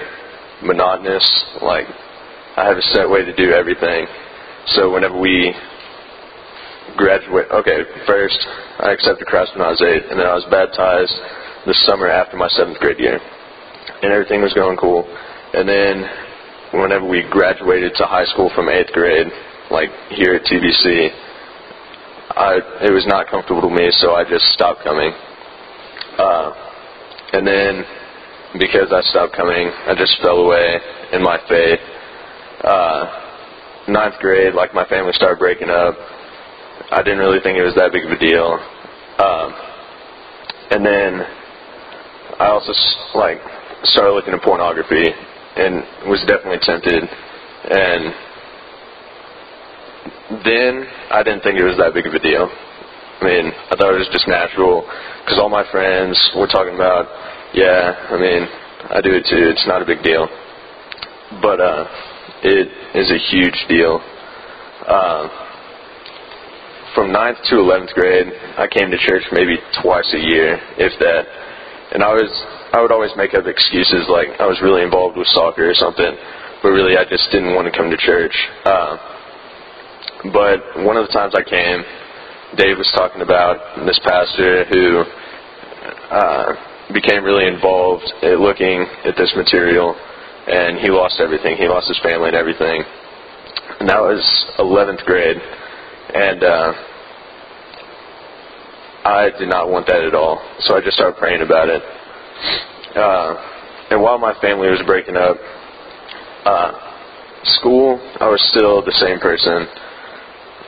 monotonous. 0.63 1.25
Like 1.63 1.87
I 2.61 2.69
have 2.69 2.77
a 2.77 2.89
set 2.93 3.09
way 3.09 3.25
to 3.25 3.33
do 3.33 3.57
everything. 3.57 4.05
So 4.77 4.93
whenever 4.93 5.17
we 5.17 5.49
graduate, 6.93 7.49
okay, 7.49 7.89
first 8.05 8.37
I 8.85 8.93
accepted 8.93 9.25
Christ 9.25 9.57
when 9.57 9.65
I 9.65 9.73
was 9.73 9.81
eight, 9.81 10.05
and 10.13 10.21
then 10.21 10.29
I 10.29 10.37
was 10.37 10.45
baptized 10.53 11.17
the 11.65 11.73
summer 11.89 12.13
after 12.13 12.37
my 12.37 12.49
seventh 12.53 12.77
grade 12.77 13.01
year, 13.01 13.17
and 13.17 14.13
everything 14.13 14.43
was 14.45 14.53
going 14.53 14.77
cool. 14.77 15.09
And 15.09 15.65
then 15.65 16.05
whenever 16.77 17.09
we 17.09 17.25
graduated 17.33 17.97
to 17.97 18.05
high 18.05 18.29
school 18.29 18.53
from 18.55 18.69
eighth 18.69 18.93
grade, 18.93 19.33
like 19.71 19.89
here 20.13 20.37
at 20.37 20.45
TBC, 20.45 20.85
I 22.37 22.61
it 22.85 22.93
was 22.93 23.09
not 23.09 23.33
comfortable 23.33 23.63
to 23.63 23.73
me, 23.73 23.89
so 24.05 24.13
I 24.13 24.29
just 24.29 24.45
stopped 24.53 24.85
coming. 24.85 25.17
Uh, 26.21 26.53
and 27.33 27.47
then 27.47 27.85
because 28.61 28.93
I 28.93 29.01
stopped 29.09 29.33
coming, 29.33 29.73
I 29.89 29.97
just 29.97 30.21
fell 30.21 30.45
away 30.45 30.77
in 31.17 31.23
my 31.25 31.41
faith 31.49 31.81
uh, 32.65 33.87
ninth 33.89 34.15
grade, 34.21 34.55
like 34.55 34.75
my 34.75 34.85
family 34.87 35.13
started 35.13 35.39
breaking 35.39 35.71
up. 35.71 35.95
I 36.91 37.03
didn't 37.03 37.19
really 37.19 37.41
think 37.43 37.57
it 37.59 37.63
was 37.63 37.75
that 37.77 37.93
big 37.93 38.05
of 38.05 38.11
a 38.11 38.19
deal. 38.19 38.59
Um, 39.21 39.49
and 40.71 40.85
then 40.85 41.21
I 42.41 42.47
also 42.49 42.73
like 43.15 43.39
started 43.85 44.13
looking 44.13 44.35
at 44.35 44.43
pornography 44.43 45.13
and 45.57 45.85
was 46.09 46.21
definitely 46.27 46.61
tempted. 46.63 47.05
And 47.05 48.15
then 50.45 50.87
I 51.11 51.23
didn't 51.23 51.43
think 51.43 51.59
it 51.59 51.65
was 51.65 51.77
that 51.79 51.93
big 51.93 52.07
of 52.07 52.15
a 52.15 52.23
deal. 52.23 52.49
I 52.49 53.25
mean, 53.25 53.53
I 53.53 53.77
thought 53.77 53.93
it 53.93 54.01
was 54.01 54.09
just 54.13 54.27
natural 54.29 54.83
because 55.25 55.39
all 55.39 55.51
my 55.51 55.69
friends 55.71 56.17
were 56.37 56.47
talking 56.47 56.75
about, 56.75 57.05
yeah, 57.53 58.09
I 58.09 58.17
mean, 58.17 58.49
I 58.89 59.01
do 59.05 59.13
it 59.13 59.29
too. 59.29 59.53
It's 59.53 59.67
not 59.67 59.83
a 59.83 59.85
big 59.85 60.03
deal, 60.03 60.25
but 61.43 61.61
uh, 61.61 61.85
it 62.43 62.69
is 62.97 63.11
a 63.11 63.19
huge 63.31 63.59
deal. 63.69 64.01
Uh, 64.87 65.29
from 66.95 67.13
ninth 67.13 67.39
to 67.51 67.59
eleventh 67.59 67.91
grade, 67.95 68.27
I 68.59 68.67
came 68.67 68.91
to 68.91 68.99
church 68.99 69.23
maybe 69.31 69.57
twice 69.83 70.09
a 70.13 70.19
year, 70.19 70.59
if 70.77 70.99
that. 70.99 71.25
And 71.93 72.03
I 72.03 72.13
was 72.15 72.31
I 72.73 72.81
would 72.81 72.93
always 72.93 73.11
make 73.17 73.35
up 73.35 73.47
excuses 73.47 74.07
like 74.09 74.39
I 74.39 74.47
was 74.47 74.59
really 74.63 74.83
involved 74.83 75.17
with 75.17 75.27
soccer 75.29 75.71
or 75.71 75.75
something, 75.75 76.15
but 76.63 76.71
really 76.71 76.97
I 76.97 77.05
just 77.05 77.31
didn't 77.31 77.55
want 77.55 77.67
to 77.67 77.75
come 77.77 77.91
to 77.91 77.99
church. 77.99 78.35
Uh, 78.65 78.97
but 80.33 80.85
one 80.87 80.97
of 80.97 81.07
the 81.07 81.13
times 81.13 81.35
I 81.35 81.43
came, 81.43 81.83
Dave 82.57 82.79
was 82.79 82.91
talking 82.95 83.23
about 83.23 83.59
this 83.87 83.99
pastor 84.05 84.65
who 84.71 85.03
uh, 86.11 86.47
became 86.93 87.25
really 87.25 87.47
involved 87.47 88.07
at 88.23 88.39
looking 88.39 88.87
at 89.05 89.17
this 89.17 89.33
material, 89.35 89.95
and 90.51 90.79
he 90.79 90.91
lost 90.91 91.21
everything. 91.21 91.57
He 91.57 91.69
lost 91.69 91.87
his 91.87 91.99
family 92.03 92.29
and 92.29 92.37
everything. 92.37 92.83
And 93.79 93.89
that 93.89 94.03
was 94.03 94.21
11th 94.59 95.05
grade, 95.07 95.39
and 95.39 96.43
uh, 96.43 96.73
I 99.05 99.31
did 99.39 99.49
not 99.49 99.71
want 99.71 99.87
that 99.87 100.03
at 100.03 100.15
all. 100.15 100.43
So 100.67 100.77
I 100.77 100.81
just 100.83 100.97
started 100.97 101.17
praying 101.17 101.41
about 101.41 101.69
it. 101.71 101.83
Uh, 102.97 103.31
and 103.91 104.03
while 104.03 104.19
my 104.19 104.35
family 104.43 104.69
was 104.69 104.83
breaking 104.85 105.17
up, 105.17 105.37
uh, 106.45 106.73
school, 107.57 107.97
I 108.21 108.29
was 108.29 108.43
still 108.51 108.85
the 108.85 108.93
same 109.01 109.19
person. 109.21 109.65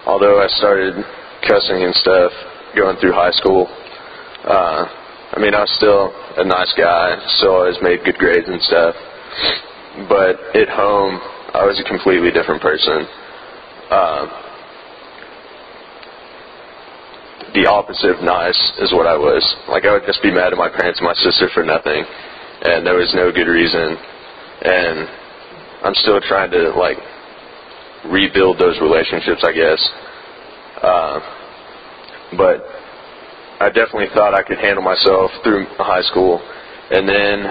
Although 0.07 0.41
I 0.41 0.49
started 0.57 0.95
cussing 1.47 1.83
and 1.83 1.95
stuff 1.97 2.33
going 2.75 2.97
through 2.99 3.12
high 3.12 3.33
school, 3.33 3.67
uh, 4.47 4.87
I 5.35 5.41
mean, 5.41 5.55
I 5.55 5.61
was 5.61 5.73
still 5.77 6.12
a 6.39 6.45
nice 6.45 6.73
guy, 6.79 7.19
still 7.37 7.57
always 7.57 7.77
made 7.83 8.05
good 8.05 8.17
grades 8.17 8.49
and 8.49 8.62
stuff. 8.62 8.95
But 10.09 10.41
at 10.57 10.69
home, 10.69 11.21
I 11.53 11.65
was 11.69 11.79
a 11.79 11.85
completely 11.85 12.33
different 12.33 12.63
person. 12.63 13.05
Uh, 13.91 14.25
the 17.53 17.69
opposite 17.69 18.17
of 18.17 18.25
nice 18.25 18.57
is 18.81 18.93
what 18.93 19.07
I 19.07 19.17
was. 19.17 19.45
Like 19.69 19.85
I 19.85 19.93
would 19.93 20.07
just 20.07 20.23
be 20.23 20.33
mad 20.33 20.53
at 20.53 20.59
my 20.59 20.71
parents 20.73 21.01
and 21.01 21.07
my 21.07 21.15
sister 21.21 21.53
for 21.53 21.63
nothing, 21.63 22.05
and 22.65 22.87
there 22.87 22.97
was 22.97 23.13
no 23.15 23.31
good 23.31 23.49
reason. 23.49 23.97
And 24.65 24.97
I'm 25.85 25.95
still 26.01 26.21
trying 26.25 26.51
to 26.53 26.73
like 26.73 26.97
rebuild 28.09 28.59
those 28.59 28.81
relationships, 28.81 29.45
I 29.45 29.53
guess. 29.53 29.81
Uh, 30.81 31.21
but 32.41 32.65
I 33.61 33.69
definitely 33.69 34.09
thought 34.15 34.33
I 34.33 34.43
could 34.43 34.59
handle 34.59 34.83
myself 34.83 35.31
through 35.45 35.67
high 35.77 36.03
school, 36.09 36.41
and 36.91 37.07
then 37.07 37.45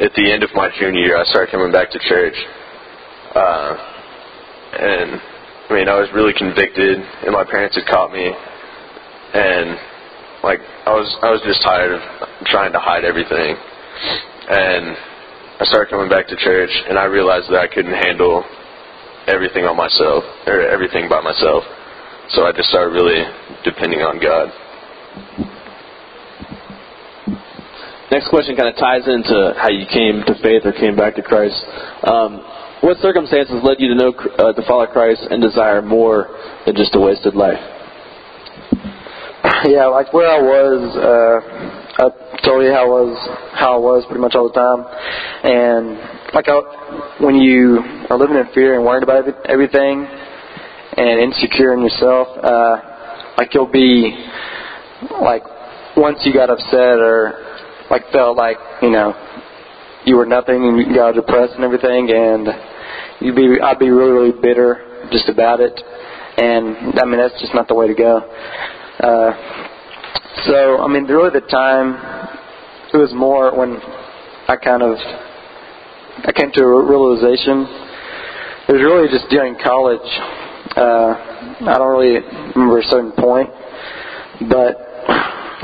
at 0.00 0.12
the 0.14 0.32
end 0.32 0.42
of 0.42 0.50
my 0.54 0.70
junior 0.78 1.00
year, 1.00 1.16
I 1.16 1.24
started 1.24 1.50
coming 1.50 1.72
back 1.72 1.90
to 1.90 1.98
church. 1.98 2.36
Uh, 3.34 3.76
and 4.78 5.20
I 5.68 5.74
mean, 5.74 5.88
I 5.88 5.98
was 5.98 6.08
really 6.14 6.32
convicted, 6.32 6.98
and 6.98 7.32
my 7.32 7.44
parents 7.44 7.76
had 7.76 7.86
caught 7.86 8.12
me 8.12 8.32
and 9.32 9.78
like 10.44 10.60
I 10.84 10.92
was 10.92 11.08
I 11.22 11.30
was 11.30 11.40
just 11.44 11.62
tired 11.62 11.92
of 11.92 12.00
trying 12.46 12.72
to 12.72 12.80
hide 12.80 13.04
everything, 13.04 13.56
and 13.56 14.96
I 15.60 15.64
started 15.64 15.90
coming 15.90 16.10
back 16.10 16.28
to 16.28 16.36
church, 16.36 16.70
and 16.88 16.98
I 16.98 17.04
realized 17.04 17.48
that 17.50 17.60
I 17.60 17.68
couldn't 17.68 17.94
handle 17.94 18.44
everything 19.26 19.64
on 19.64 19.76
myself 19.76 20.24
or 20.46 20.68
everything 20.68 21.08
by 21.08 21.20
myself, 21.20 21.64
so 22.30 22.44
I 22.44 22.52
just 22.52 22.68
started 22.68 22.92
really 22.92 23.24
depending 23.64 24.00
on 24.00 24.20
God. 24.20 24.52
Next 28.12 28.28
question 28.28 28.54
kind 28.56 28.68
of 28.68 28.76
ties 28.76 29.08
into 29.08 29.56
how 29.56 29.70
you 29.70 29.88
came 29.88 30.20
to 30.28 30.34
faith 30.44 30.68
or 30.68 30.72
came 30.76 30.94
back 30.94 31.16
to 31.16 31.22
Christ. 31.22 31.56
Um, 32.04 32.44
what 32.84 32.98
circumstances 32.98 33.56
led 33.64 33.80
you 33.80 33.88
to 33.88 33.94
know 33.94 34.12
uh, 34.36 34.52
to 34.52 34.62
follow 34.68 34.84
Christ 34.84 35.22
and 35.30 35.40
desire 35.40 35.80
more 35.80 36.28
than 36.66 36.76
just 36.76 36.94
a 36.94 37.00
wasted 37.00 37.34
life? 37.34 37.56
yeah, 39.64 39.86
like 39.88 40.12
where 40.12 40.28
I 40.28 40.36
was, 40.44 40.92
uh, 40.92 42.04
I 42.04 42.44
told 42.44 42.62
you 42.62 42.70
how 42.76 42.84
I 42.84 42.92
was, 42.92 43.16
how 43.56 43.74
I 43.76 43.78
was 43.80 44.04
pretty 44.04 44.20
much 44.20 44.34
all 44.34 44.52
the 44.52 44.60
time, 44.60 44.84
and 45.48 45.96
like 46.36 46.52
I, 46.52 47.16
when 47.24 47.36
you 47.36 47.80
are 48.10 48.18
living 48.18 48.36
in 48.36 48.44
fear 48.52 48.76
and 48.76 48.84
worried 48.84 49.04
about 49.04 49.24
everything, 49.48 50.04
and 50.04 51.32
insecure 51.32 51.72
in 51.72 51.80
yourself, 51.80 52.28
uh, 52.44 52.76
like 53.38 53.54
you'll 53.54 53.72
be, 53.72 54.12
like 55.22 55.44
once 55.96 56.18
you 56.24 56.34
got 56.34 56.50
upset 56.50 57.00
or 57.00 57.51
like 57.92 58.10
felt 58.10 58.36
like 58.36 58.56
you 58.80 58.90
know 58.90 59.14
you 60.04 60.16
were 60.16 60.26
nothing 60.26 60.64
and 60.64 60.78
you 60.78 60.94
got 60.96 61.14
depressed 61.14 61.54
and 61.54 61.62
everything, 61.62 62.10
and 62.10 62.48
you'd 63.20 63.36
be, 63.36 63.60
I'd 63.62 63.78
be 63.78 63.90
really 63.90 64.10
really 64.10 64.40
bitter 64.40 65.06
just 65.12 65.28
about 65.28 65.60
it, 65.60 65.78
and 66.38 66.98
I 66.98 67.04
mean 67.04 67.20
that's 67.20 67.38
just 67.40 67.54
not 67.54 67.68
the 67.68 67.74
way 67.74 67.86
to 67.86 67.94
go. 67.94 68.18
Uh, 68.98 69.62
so, 70.46 70.80
I 70.80 70.88
mean, 70.88 71.04
really 71.04 71.30
the 71.30 71.44
time, 71.46 71.92
it 72.92 72.96
was 72.96 73.12
more 73.14 73.52
when 73.52 73.76
I 74.48 74.56
kind 74.56 74.82
of, 74.82 74.96
I 74.96 76.32
came 76.32 76.50
to 76.56 76.62
a 76.64 76.82
realization. 76.82 77.68
It 78.66 78.72
was 78.72 78.82
really 78.82 79.12
just 79.12 79.28
during 79.28 79.54
college. 79.60 80.08
Uh, 80.72 81.68
I 81.68 81.76
don't 81.76 81.92
really 81.92 82.24
remember 82.56 82.80
a 82.80 82.88
certain 82.88 83.12
point, 83.12 83.50
but 84.48 84.80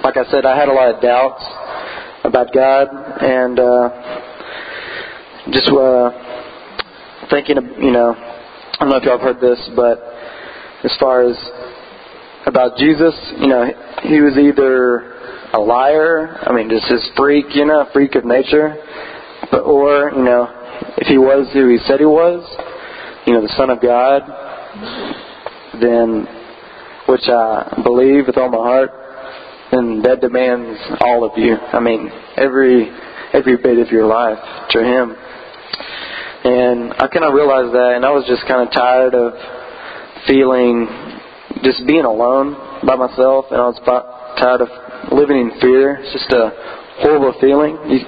like 0.05 0.21
I 0.21 0.29
said, 0.31 0.45
I 0.45 0.55
had 0.55 0.69
a 0.69 0.77
lot 0.77 0.95
of 0.95 1.01
doubts 1.01 1.43
about 2.29 2.53
God 2.53 2.89
and 3.23 3.59
uh, 3.59 3.89
just 5.51 5.69
uh, 5.73 6.11
thinking, 7.31 7.57
of, 7.57 7.65
you 7.81 7.91
know, 7.91 8.13
I 8.13 8.77
don't 8.81 8.91
know 8.91 8.97
if 8.97 9.05
y'all 9.05 9.19
have 9.19 9.37
heard 9.37 9.41
this, 9.41 9.59
but 9.75 9.99
as 10.85 10.95
far 11.01 11.25
as 11.25 11.37
about 12.47 12.77
Jesus, 12.77 13.15
you 13.41 13.49
know, 13.49 13.65
he 14.03 14.21
was 14.21 14.37
either 14.37 15.17
a 15.55 15.59
liar, 15.59 16.39
I 16.43 16.53
mean, 16.53 16.69
just 16.69 16.87
his 16.87 17.09
freak, 17.17 17.47
you 17.55 17.65
know, 17.65 17.89
freak 17.93 18.15
of 18.15 18.25
nature, 18.27 18.77
but 19.51 19.63
or, 19.63 20.13
you 20.15 20.23
know, 20.23 20.47
if 20.99 21.09
he 21.09 21.17
was 21.17 21.49
who 21.55 21.69
he 21.71 21.79
said 21.87 21.99
he 21.99 22.07
was, 22.07 22.45
you 23.27 23.33
know, 23.33 23.41
the 23.41 23.55
Son 23.57 23.71
of 23.71 23.81
God, 23.81 24.23
then, 25.81 26.27
which 27.09 27.27
I 27.29 27.81
believe 27.83 28.27
with 28.27 28.37
all 28.37 28.51
my 28.51 28.59
heart, 28.59 28.91
then 29.71 30.03
that 30.03 30.21
demands 30.21 30.79
all 31.01 31.25
of 31.25 31.37
you. 31.37 31.57
I 31.57 31.81
mean, 31.81 32.11
every 32.37 32.91
every 33.33 33.57
bit 33.57 33.79
of 33.79 33.89
your 33.93 34.07
life 34.07 34.39
to 34.71 34.79
him. 34.81 35.15
And 36.45 36.95
I 36.95 37.09
kind 37.09 37.25
of 37.25 37.35
realized 37.35 37.75
that, 37.75 37.93
and 37.97 38.07
I 38.07 38.11
was 38.11 38.25
just 38.27 38.47
kind 38.47 38.67
of 38.67 38.73
tired 38.73 39.15
of 39.15 39.35
feeling 40.27 40.87
just 41.63 41.87
being 41.87 42.05
alone 42.05 42.55
by 42.87 42.95
myself, 42.95 43.47
and 43.51 43.61
I 43.61 43.67
was 43.69 43.81
tired 44.39 44.63
of 44.63 44.69
living 45.13 45.37
in 45.37 45.61
fear. 45.61 45.99
It's 46.01 46.13
just 46.13 46.31
a 46.33 46.53
horrible 47.03 47.35
feeling. 47.41 47.77
You 47.91 48.01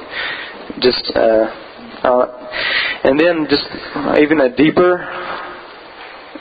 just, 0.80 1.04
uh, 1.14 1.50
uh, 2.06 2.26
and 3.04 3.18
then 3.18 3.46
just 3.50 3.66
even 4.22 4.40
a 4.40 4.54
deeper. 4.54 5.02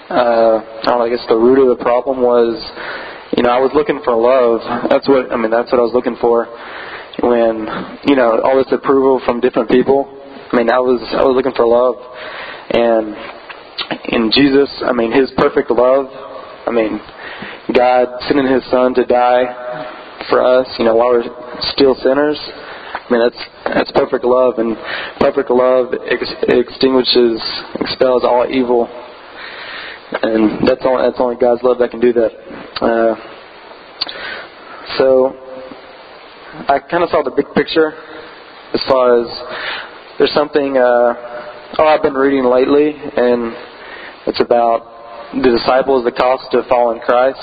Uh, 0.09 0.61
I 0.61 0.85
don't 0.85 0.99
know. 0.99 1.05
I 1.05 1.09
guess 1.09 1.25
the 1.27 1.37
root 1.37 1.59
of 1.59 1.77
the 1.77 1.83
problem 1.83 2.21
was, 2.21 2.57
you 3.37 3.43
know, 3.43 3.49
I 3.49 3.59
was 3.59 3.71
looking 3.73 4.01
for 4.03 4.15
love. 4.15 4.89
That's 4.89 5.07
what 5.07 5.31
I 5.31 5.37
mean. 5.37 5.51
That's 5.51 5.71
what 5.71 5.79
I 5.79 5.85
was 5.85 5.93
looking 5.93 6.17
for. 6.19 6.45
When 7.21 7.67
you 8.07 8.15
know 8.15 8.41
all 8.41 8.57
this 8.57 8.71
approval 8.71 9.21
from 9.25 9.39
different 9.39 9.69
people. 9.69 10.15
I 10.51 10.57
mean, 10.57 10.71
I 10.71 10.79
was 10.79 10.97
I 11.13 11.21
was 11.21 11.37
looking 11.37 11.53
for 11.53 11.67
love, 11.67 12.01
and 12.73 13.13
in 14.09 14.31
Jesus, 14.33 14.69
I 14.81 14.93
mean, 14.93 15.11
His 15.13 15.29
perfect 15.37 15.69
love 15.69 16.09
I 16.69 16.71
mean, 16.71 17.01
God 17.73 18.21
sending 18.29 18.45
His 18.45 18.61
Son 18.69 18.93
to 18.93 19.03
die 19.03 20.25
for 20.29 20.45
us, 20.45 20.69
you 20.77 20.85
know, 20.85 20.93
while 20.93 21.17
we're 21.17 21.25
still 21.73 21.95
sinners. 21.95 22.37
I 22.37 23.07
mean, 23.09 23.25
that's 23.25 23.41
that's 23.65 23.91
perfect 23.97 24.23
love, 24.23 24.59
and 24.59 24.77
perfect 25.19 25.49
love 25.49 25.97
ex- 26.05 26.29
extinguishes, 26.45 27.41
expels 27.81 28.21
all 28.23 28.45
evil, 28.45 28.85
and 30.11 30.67
that's 30.67 30.81
only 30.85 31.03
that's 31.05 31.19
only 31.19 31.35
God's 31.35 31.61
love 31.63 31.77
that 31.79 31.91
can 31.91 31.99
do 31.99 32.13
that. 32.13 32.31
Uh, 32.81 33.15
so, 34.97 35.35
I 36.67 36.79
kind 36.79 37.03
of 37.03 37.09
saw 37.09 37.21
the 37.23 37.31
big 37.35 37.45
picture 37.53 37.93
as 38.73 38.81
far 38.87 39.21
as 39.21 39.27
there's 40.17 40.33
something. 40.33 40.77
Uh, 40.77 41.77
oh, 41.77 41.85
I've 41.85 42.01
been 42.01 42.15
reading 42.15 42.43
lately, 42.45 42.89
and 42.97 43.53
it's 44.25 44.41
about 44.41 45.33
the 45.33 45.51
disciples 45.61 46.03
the 46.05 46.11
cost 46.11 46.53
of 46.53 46.65
following 46.67 46.99
Christ. 47.01 47.39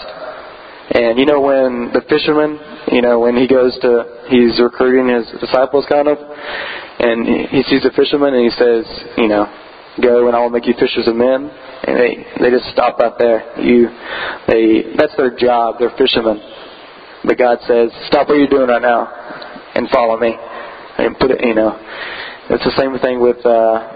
And 0.90 1.18
you 1.18 1.26
know 1.26 1.40
when 1.40 1.90
the 1.94 2.02
fisherman, 2.08 2.58
you 2.90 3.02
know 3.02 3.20
when 3.20 3.37
he 3.37 3.46
goes 3.46 3.78
to, 3.82 4.26
he's 4.28 4.58
recruiting 4.58 5.14
his 5.14 5.26
disciples 5.40 5.87
kind 5.88 6.08
of, 6.08 6.18
and 6.18 7.46
he 7.46 7.62
sees 7.70 7.85
a 7.85 7.90
fisherman 7.94 8.35
and 8.35 8.42
he 8.42 8.54
says, 8.58 8.85
you 9.18 9.28
know, 9.28 9.46
go 10.02 10.28
and 10.28 10.36
I 10.36 10.40
will 10.40 10.50
make 10.50 10.66
you 10.66 10.74
fishers 10.78 11.06
of 11.06 11.16
men. 11.16 11.50
And 11.86 11.96
they 11.96 12.26
they 12.40 12.50
just 12.50 12.70
stop 12.72 13.00
out 13.00 13.18
there. 13.18 13.60
You, 13.60 13.88
they 14.48 14.96
that's 14.96 15.16
their 15.16 15.36
job. 15.36 15.76
They're 15.78 15.94
fishermen. 15.96 16.40
But 17.24 17.38
God 17.38 17.58
says, 17.66 17.90
stop 18.06 18.28
what 18.28 18.36
you're 18.38 18.46
doing 18.46 18.68
right 18.68 18.82
now 18.82 19.08
and 19.74 19.88
follow 19.90 20.18
me. 20.18 20.34
and 20.98 21.18
put 21.18 21.30
it, 21.30 21.44
you 21.44 21.54
know, 21.54 21.76
it's 22.50 22.64
the 22.64 22.74
same 22.76 22.96
thing 22.98 23.20
with. 23.20 23.44
uh 23.44 23.92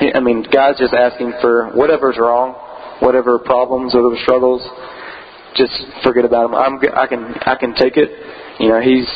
I 0.00 0.20
mean, 0.20 0.46
God's 0.52 0.78
just 0.78 0.94
asking 0.94 1.34
for 1.40 1.70
whatever's 1.74 2.16
wrong, 2.18 2.54
whatever 3.00 3.38
problems, 3.40 3.94
whatever 3.94 4.16
struggles. 4.22 4.62
Just 5.56 5.74
forget 6.04 6.24
about 6.24 6.46
them. 6.46 6.54
I'm. 6.54 6.78
I 6.94 7.06
can. 7.06 7.34
I 7.42 7.56
can 7.56 7.74
take 7.74 7.96
it. 7.96 8.10
You 8.60 8.68
know, 8.68 8.80
He's. 8.80 9.08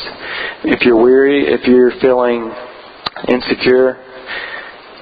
If 0.64 0.82
you're 0.82 1.00
weary, 1.00 1.46
if 1.46 1.66
you're 1.66 1.92
feeling 2.00 2.50
insecure, 3.28 3.94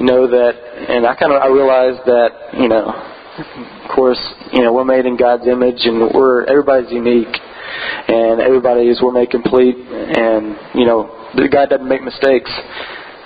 know 0.00 0.28
that. 0.28 0.70
And 0.89 1.07
I 1.07 1.15
kind 1.15 1.33
of. 1.33 1.43
I 1.43 1.49
realized 1.49 2.05
that. 2.07 2.31
You 2.55 2.69
know, 2.69 2.93
of 3.39 3.91
course, 3.95 4.21
you 4.53 4.63
know, 4.63 4.73
we're 4.73 4.85
made 4.85 5.07
in 5.07 5.17
God's 5.17 5.47
image, 5.47 5.81
and 5.85 6.11
we're 6.13 6.45
everybody's 6.45 6.91
unique, 6.91 7.31
and 8.09 8.41
everybody 8.41 8.89
is 8.89 9.01
we're 9.03 9.13
made 9.13 9.31
complete, 9.31 9.77
and 9.77 10.57
you 10.75 10.85
know, 10.85 11.31
God 11.51 11.71
doesn't 11.71 11.89
make 11.89 12.03
mistakes. 12.03 12.51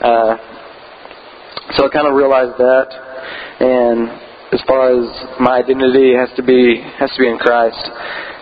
Uh, 0.01 0.37
so 1.73 1.87
I 1.87 1.89
kind 1.89 2.07
of 2.07 2.15
realized 2.15 2.59
that, 2.59 2.89
and 3.61 4.09
as 4.53 4.61
far 4.67 4.93
as 4.93 5.09
my 5.41 5.59
identity 5.59 6.15
has 6.15 6.29
to 6.37 6.43
be 6.43 6.81
has 6.99 7.11
to 7.17 7.19
be 7.19 7.29
in 7.29 7.39
Christ, 7.39 7.81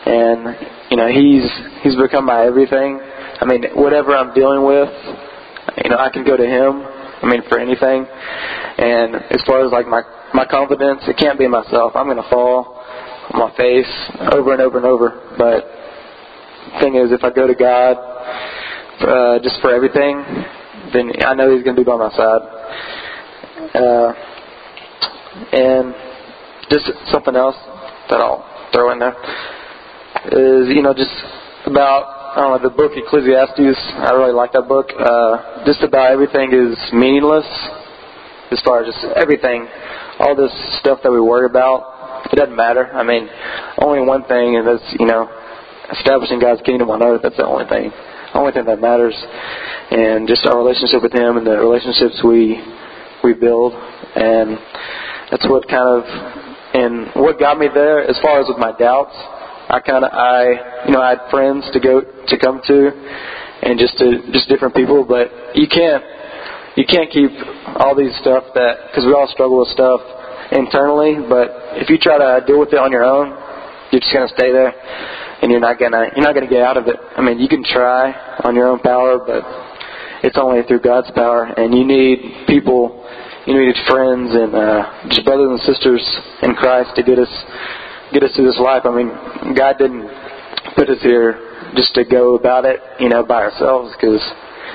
and 0.06 0.56
you 0.90 0.96
know 0.96 1.08
He's 1.08 1.46
He's 1.82 1.96
become 1.96 2.26
my 2.26 2.44
everything. 2.44 3.00
I 3.40 3.44
mean, 3.44 3.64
whatever 3.74 4.16
I'm 4.16 4.34
dealing 4.34 4.64
with, 4.64 4.90
you 5.82 5.90
know, 5.90 5.98
I 5.98 6.10
can 6.10 6.24
go 6.24 6.36
to 6.36 6.46
Him. 6.46 7.01
I 7.22 7.26
mean, 7.26 7.42
for 7.48 7.58
anything. 7.58 8.04
And 8.04 9.14
as 9.30 9.42
far 9.46 9.64
as 9.64 9.72
like 9.72 9.86
my 9.86 10.02
my 10.34 10.46
confidence, 10.46 11.02
it 11.06 11.16
can't 11.16 11.38
be 11.38 11.46
myself. 11.46 11.92
I'm 11.94 12.06
to 12.16 12.28
fall 12.28 12.82
on 13.32 13.40
my 13.40 13.56
face 13.56 13.90
over 14.32 14.52
and 14.52 14.62
over 14.62 14.78
and 14.78 14.86
over. 14.86 15.34
But 15.38 15.64
thing 16.80 16.96
is, 16.96 17.12
if 17.12 17.22
I 17.22 17.30
go 17.30 17.46
to 17.46 17.54
God 17.54 17.96
uh, 19.00 19.38
just 19.42 19.60
for 19.60 19.74
everything, 19.74 20.24
then 20.92 21.12
I 21.24 21.34
know 21.34 21.54
He's 21.54 21.64
to 21.76 21.82
be 21.82 21.84
by 21.84 21.96
my 21.96 22.10
side. 22.10 22.42
Uh, 23.74 24.12
and 25.52 25.94
just 26.70 26.90
something 27.10 27.36
else 27.36 27.56
that 28.10 28.20
I'll 28.20 28.44
throw 28.72 28.92
in 28.92 28.98
there 28.98 29.14
is, 30.32 30.68
you 30.74 30.82
know, 30.82 30.94
just 30.94 31.10
about, 31.66 32.21
I 32.32 32.56
the 32.64 32.72
book 32.72 32.96
Ecclesiastes. 32.96 33.76
I 34.00 34.16
really 34.16 34.32
like 34.32 34.56
that 34.56 34.64
book. 34.64 34.88
Uh, 34.96 35.68
just 35.68 35.84
about 35.84 36.16
everything 36.16 36.48
is 36.48 36.80
meaningless 36.88 37.44
as 38.48 38.56
far 38.64 38.80
as 38.80 38.88
just 38.88 39.04
everything. 39.20 39.68
All 40.16 40.32
this 40.32 40.48
stuff 40.80 41.00
that 41.04 41.12
we 41.12 41.20
worry 41.20 41.44
about, 41.44 42.24
it 42.32 42.36
doesn't 42.36 42.56
matter. 42.56 42.88
I 42.88 43.04
mean, 43.04 43.28
only 43.84 44.00
one 44.00 44.24
thing, 44.24 44.56
and 44.56 44.64
that's, 44.64 44.96
you 44.96 45.04
know, 45.04 45.28
establishing 45.92 46.40
God's 46.40 46.64
kingdom 46.64 46.88
on 46.88 47.04
earth. 47.04 47.20
That's 47.20 47.36
the 47.36 47.44
only 47.44 47.68
thing. 47.68 47.92
Only 48.32 48.52
thing 48.52 48.64
that 48.64 48.80
matters. 48.80 49.12
And 49.92 50.24
just 50.24 50.48
our 50.48 50.56
relationship 50.56 51.04
with 51.04 51.12
Him 51.12 51.36
and 51.36 51.44
the 51.44 51.60
relationships 51.60 52.24
we 52.24 52.56
we 53.20 53.36
build, 53.36 53.76
and 54.16 54.56
that's 55.28 55.44
what 55.52 55.68
kind 55.68 56.00
of 56.00 56.02
and 56.72 57.12
what 57.12 57.38
got 57.38 57.58
me 57.58 57.68
there 57.68 58.08
as 58.08 58.16
far 58.24 58.40
as 58.40 58.48
with 58.48 58.56
my 58.56 58.72
doubts. 58.72 59.12
I 59.72 59.80
kind 59.80 60.04
of 60.04 60.12
I 60.12 60.84
you 60.84 60.92
know 60.92 61.00
I 61.00 61.16
had 61.16 61.30
friends 61.30 61.64
to 61.72 61.80
go 61.80 62.04
to 62.04 62.34
come 62.36 62.60
to, 62.60 62.76
and 63.64 63.80
just 63.80 63.96
to 64.04 64.20
just 64.28 64.44
different 64.48 64.76
people, 64.76 65.00
but 65.00 65.32
you 65.56 65.64
can't 65.64 66.04
you 66.76 66.84
can't 66.84 67.08
keep 67.08 67.32
all 67.80 67.96
these 67.96 68.12
stuff 68.20 68.44
that 68.52 68.92
because 68.92 69.08
we 69.08 69.16
all 69.16 69.24
struggle 69.32 69.64
with 69.64 69.72
stuff 69.72 70.04
internally, 70.52 71.16
but 71.24 71.80
if 71.80 71.88
you 71.88 71.96
try 71.96 72.20
to 72.20 72.44
deal 72.44 72.60
with 72.60 72.68
it 72.76 72.78
on 72.78 72.92
your 72.92 73.04
own, 73.04 73.32
you're 73.88 74.04
just 74.04 74.12
gonna 74.12 74.28
stay 74.28 74.52
there, 74.52 74.76
and 75.40 75.50
you're 75.50 75.64
not 75.64 75.80
gonna 75.80 76.12
you're 76.12 76.24
not 76.24 76.34
gonna 76.36 76.52
get 76.52 76.60
out 76.60 76.76
of 76.76 76.84
it. 76.86 77.00
I 77.16 77.24
mean, 77.24 77.40
you 77.40 77.48
can 77.48 77.64
try 77.64 78.12
on 78.44 78.54
your 78.54 78.68
own 78.68 78.80
power, 78.80 79.24
but 79.24 79.40
it's 80.20 80.36
only 80.36 80.68
through 80.68 80.84
God's 80.84 81.10
power, 81.16 81.48
and 81.48 81.72
you 81.72 81.88
need 81.88 82.44
people 82.44 83.08
you 83.46 83.58
need 83.58 83.74
friends 83.88 84.36
and 84.36 84.54
uh, 84.54 85.08
just 85.08 85.24
brothers 85.24 85.48
and 85.48 85.60
sisters 85.64 86.04
in 86.42 86.54
Christ 86.54 86.94
to 86.94 87.02
get 87.02 87.18
us 87.18 87.32
get 88.12 88.22
us 88.22 88.34
through 88.36 88.46
this 88.46 88.60
life. 88.60 88.82
I 88.84 88.94
mean, 88.94 89.10
God 89.56 89.78
didn't 89.78 90.06
put 90.76 90.88
us 90.88 91.00
here 91.02 91.38
just 91.74 91.94
to 91.94 92.04
go 92.04 92.36
about 92.36 92.64
it, 92.64 92.80
you 93.00 93.08
know, 93.08 93.24
by 93.24 93.42
ourselves 93.42 93.94
because 93.96 94.20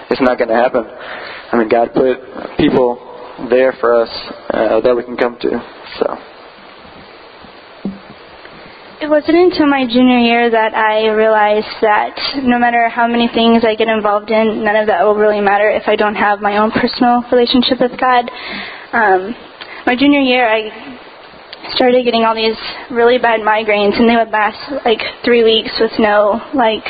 it's 0.10 0.22
not 0.22 0.38
going 0.38 0.50
to 0.50 0.56
happen. 0.56 0.84
I 0.86 1.58
mean, 1.58 1.70
God 1.70 1.94
put 1.94 2.18
people 2.58 2.98
there 3.50 3.74
for 3.80 4.02
us 4.02 4.10
uh, 4.50 4.82
that 4.82 4.96
we 4.96 5.04
can 5.04 5.16
come 5.16 5.38
to. 5.42 5.50
So. 6.00 6.18
It 9.00 9.08
wasn't 9.08 9.38
until 9.38 9.68
my 9.68 9.86
junior 9.86 10.18
year 10.18 10.50
that 10.50 10.74
I 10.74 11.06
realized 11.14 11.70
that 11.82 12.18
no 12.42 12.58
matter 12.58 12.90
how 12.90 13.06
many 13.06 13.30
things 13.30 13.64
I 13.64 13.76
get 13.76 13.88
involved 13.88 14.32
in, 14.32 14.64
none 14.66 14.76
of 14.76 14.88
that 14.88 15.06
will 15.06 15.14
really 15.14 15.40
matter 15.40 15.70
if 15.70 15.84
I 15.86 15.96
don't 15.96 16.16
have 16.16 16.42
my 16.42 16.58
own 16.58 16.72
personal 16.72 17.22
relationship 17.32 17.78
with 17.80 17.94
God. 18.00 18.26
Um, 18.92 19.36
my 19.86 19.96
junior 19.96 20.20
year, 20.20 20.50
I 20.50 20.97
started 21.74 22.04
getting 22.06 22.24
all 22.24 22.36
these 22.36 22.58
really 22.92 23.18
bad 23.18 23.42
migraines, 23.42 23.98
and 24.00 24.10
they 24.10 24.16
would 24.16 24.30
last 24.30 24.60
like 24.86 25.02
three 25.24 25.44
weeks 25.44 25.72
with 25.80 25.92
no 26.00 26.42
like 26.54 26.86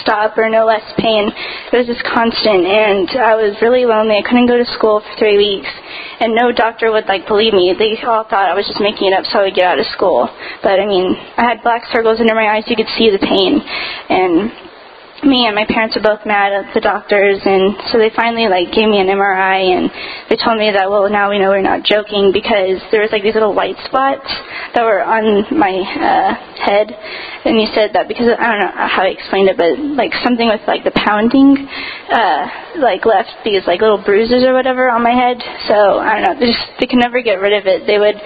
stop 0.00 0.36
or 0.36 0.50
no 0.50 0.66
less 0.66 0.84
pain. 0.98 1.30
It 1.72 1.76
was 1.76 1.86
just 1.86 2.04
constant, 2.04 2.66
and 2.66 3.08
I 3.16 3.34
was 3.34 3.56
really 3.62 3.84
lonely. 3.84 4.16
I 4.16 4.22
couldn't 4.22 4.46
go 4.46 4.58
to 4.58 4.68
school 4.76 5.00
for 5.00 5.12
three 5.18 5.36
weeks 5.36 5.70
and 6.20 6.34
no 6.34 6.52
doctor 6.52 6.90
would 6.90 7.06
like 7.06 7.26
believe 7.26 7.52
me. 7.52 7.74
They 7.76 7.96
all 8.06 8.24
thought 8.24 8.48
I 8.48 8.54
was 8.54 8.66
just 8.66 8.80
making 8.80 9.12
it 9.12 9.14
up 9.14 9.24
so 9.28 9.40
I 9.40 9.42
would 9.44 9.54
get 9.54 9.68
out 9.68 9.78
of 9.78 9.86
school. 9.92 10.28
But 10.62 10.80
I 10.80 10.86
mean, 10.86 11.16
I 11.36 11.44
had 11.44 11.62
black 11.62 11.84
circles 11.92 12.20
under 12.20 12.34
my 12.34 12.56
eyes. 12.56 12.64
You 12.66 12.76
could 12.76 12.90
see 12.96 13.10
the 13.10 13.20
pain, 13.20 13.60
and 14.08 14.52
me 15.26 15.46
and 15.46 15.54
my 15.54 15.66
parents 15.66 15.94
were 15.94 16.02
both 16.02 16.24
mad 16.24 16.54
at 16.54 16.72
the 16.72 16.80
doctors 16.80 17.42
and 17.44 17.74
so 17.90 17.98
they 17.98 18.10
finally 18.14 18.48
like 18.48 18.72
gave 18.72 18.88
me 18.88 19.02
an 19.02 19.10
MRI 19.10 19.76
and 19.76 19.90
they 20.30 20.38
told 20.38 20.56
me 20.56 20.70
that 20.70 20.88
well 20.88 21.10
now 21.10 21.30
we 21.30 21.38
know 21.38 21.50
we're 21.50 21.60
not 21.60 21.84
joking 21.84 22.30
because 22.32 22.80
there 22.90 23.02
was 23.02 23.10
like 23.12 23.22
these 23.22 23.34
little 23.34 23.54
white 23.54 23.76
spots 23.84 24.26
that 24.74 24.82
were 24.82 25.02
on 25.02 25.44
my 25.52 25.74
uh 25.76 26.30
head 26.56 26.88
and 27.44 27.58
he 27.58 27.66
said 27.74 27.92
that 27.92 28.08
because 28.08 28.32
I 28.32 28.46
don't 28.46 28.62
know 28.62 28.74
how 28.88 29.04
he 29.04 29.12
explained 29.12 29.50
it 29.50 29.58
but 29.58 29.76
like 29.98 30.14
something 30.24 30.48
with 30.48 30.62
like 30.66 30.86
the 30.86 30.94
pounding 30.94 31.68
uh 32.08 32.80
like 32.80 33.04
left 33.04 33.34
these 33.44 33.66
like 33.66 33.80
little 33.82 34.00
bruises 34.00 34.46
or 34.46 34.54
whatever 34.54 34.88
on 34.88 35.02
my 35.02 35.12
head 35.12 35.42
so 35.68 36.00
I 36.00 36.16
don't 36.16 36.24
know 36.24 36.34
they 36.40 36.48
just 36.48 36.66
they 36.80 36.86
could 36.86 37.00
never 37.00 37.22
get 37.22 37.40
rid 37.40 37.56
of 37.56 37.66
it. 37.66 37.86
They 37.86 37.98
would 37.98 38.16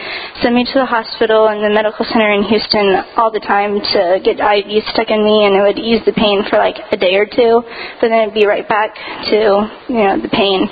send 0.43 0.55
me 0.55 0.65
to 0.65 0.77
the 0.77 0.87
hospital 0.87 1.49
and 1.49 1.63
the 1.63 1.71
medical 1.71 2.05
center 2.05 2.31
in 2.33 2.43
Houston 2.45 2.93
all 3.17 3.31
the 3.31 3.41
time 3.41 3.79
to 3.79 4.21
get 4.23 4.39
IVs 4.39 4.91
stuck 4.91 5.11
in 5.11 5.23
me 5.23 5.47
and 5.47 5.55
it 5.57 5.63
would 5.63 5.79
ease 5.79 6.03
the 6.05 6.13
pain 6.13 6.43
for 6.51 6.59
like 6.59 6.77
a 6.92 6.96
day 6.96 7.14
or 7.16 7.26
two, 7.26 7.62
but 8.00 8.09
then 8.09 8.29
it'd 8.29 8.35
be 8.35 8.46
right 8.46 8.68
back 8.68 8.94
to 9.31 9.70
you 9.88 10.03
know 10.03 10.20
the 10.20 10.29
pain. 10.29 10.68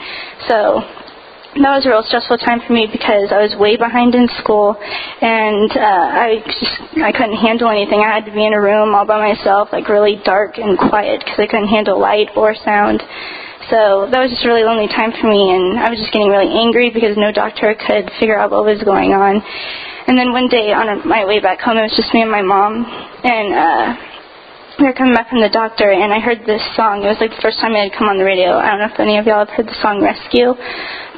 So 0.49 0.83
that 1.59 1.75
was 1.75 1.87
a 1.87 1.91
real 1.91 2.05
stressful 2.07 2.39
time 2.39 2.61
for 2.63 2.73
me 2.73 2.87
because 2.87 3.33
I 3.33 3.41
was 3.43 3.57
way 3.59 3.75
behind 3.77 4.15
in 4.15 4.29
school, 4.39 4.77
and 4.79 5.71
uh, 5.73 6.07
I 6.29 6.39
just 6.45 6.77
I 7.03 7.11
couldn't 7.11 7.41
handle 7.41 7.71
anything. 7.71 7.99
I 7.99 8.21
had 8.21 8.27
to 8.27 8.35
be 8.35 8.45
in 8.45 8.53
a 8.53 8.61
room 8.61 8.95
all 8.95 9.07
by 9.07 9.19
myself, 9.19 9.73
like 9.73 9.89
really 9.89 10.21
dark 10.23 10.59
and 10.59 10.79
quiet, 10.79 11.25
because 11.25 11.41
I 11.41 11.47
couldn't 11.47 11.73
handle 11.73 11.99
light 11.99 12.31
or 12.37 12.55
sound. 12.55 13.03
So 13.73 14.09
that 14.09 14.17
was 14.17 14.31
just 14.33 14.45
a 14.45 14.49
really 14.49 14.65
lonely 14.65 14.89
time 14.89 15.13
for 15.13 15.29
me, 15.29 15.51
and 15.51 15.81
I 15.81 15.91
was 15.91 15.99
just 15.99 16.13
getting 16.13 16.31
really 16.31 16.49
angry 16.49 16.89
because 16.89 17.17
no 17.17 17.33
doctor 17.33 17.75
could 17.75 18.09
figure 18.21 18.39
out 18.39 18.51
what 18.51 18.65
was 18.65 18.81
going 18.85 19.13
on. 19.13 19.43
And 20.09 20.17
then 20.17 20.33
one 20.33 20.49
day 20.49 20.73
on 20.73 20.89
my 21.05 21.27
way 21.27 21.41
back 21.41 21.61
home, 21.61 21.77
it 21.77 21.85
was 21.85 21.97
just 21.97 22.09
me 22.17 22.23
and 22.23 22.31
my 22.33 22.41
mom, 22.41 22.87
and 23.25 23.49
uh, 23.53 24.08
we 24.79 24.87
were 24.87 24.95
coming 24.95 25.15
back 25.15 25.27
from 25.27 25.43
the 25.43 25.51
doctor, 25.51 25.91
and 25.91 26.15
I 26.15 26.23
heard 26.23 26.47
this 26.47 26.63
song. 26.79 27.03
It 27.03 27.11
was 27.11 27.19
like 27.19 27.35
the 27.35 27.43
first 27.43 27.59
time 27.59 27.75
it 27.75 27.91
had 27.91 27.99
come 27.99 28.07
on 28.07 28.15
the 28.15 28.23
radio. 28.23 28.55
I 28.55 28.71
don't 28.71 28.79
know 28.79 28.91
if 28.95 29.03
any 29.03 29.19
of 29.19 29.27
y'all 29.27 29.43
have 29.43 29.51
heard 29.51 29.67
the 29.67 29.75
song 29.83 29.99
Rescue, 29.99 30.55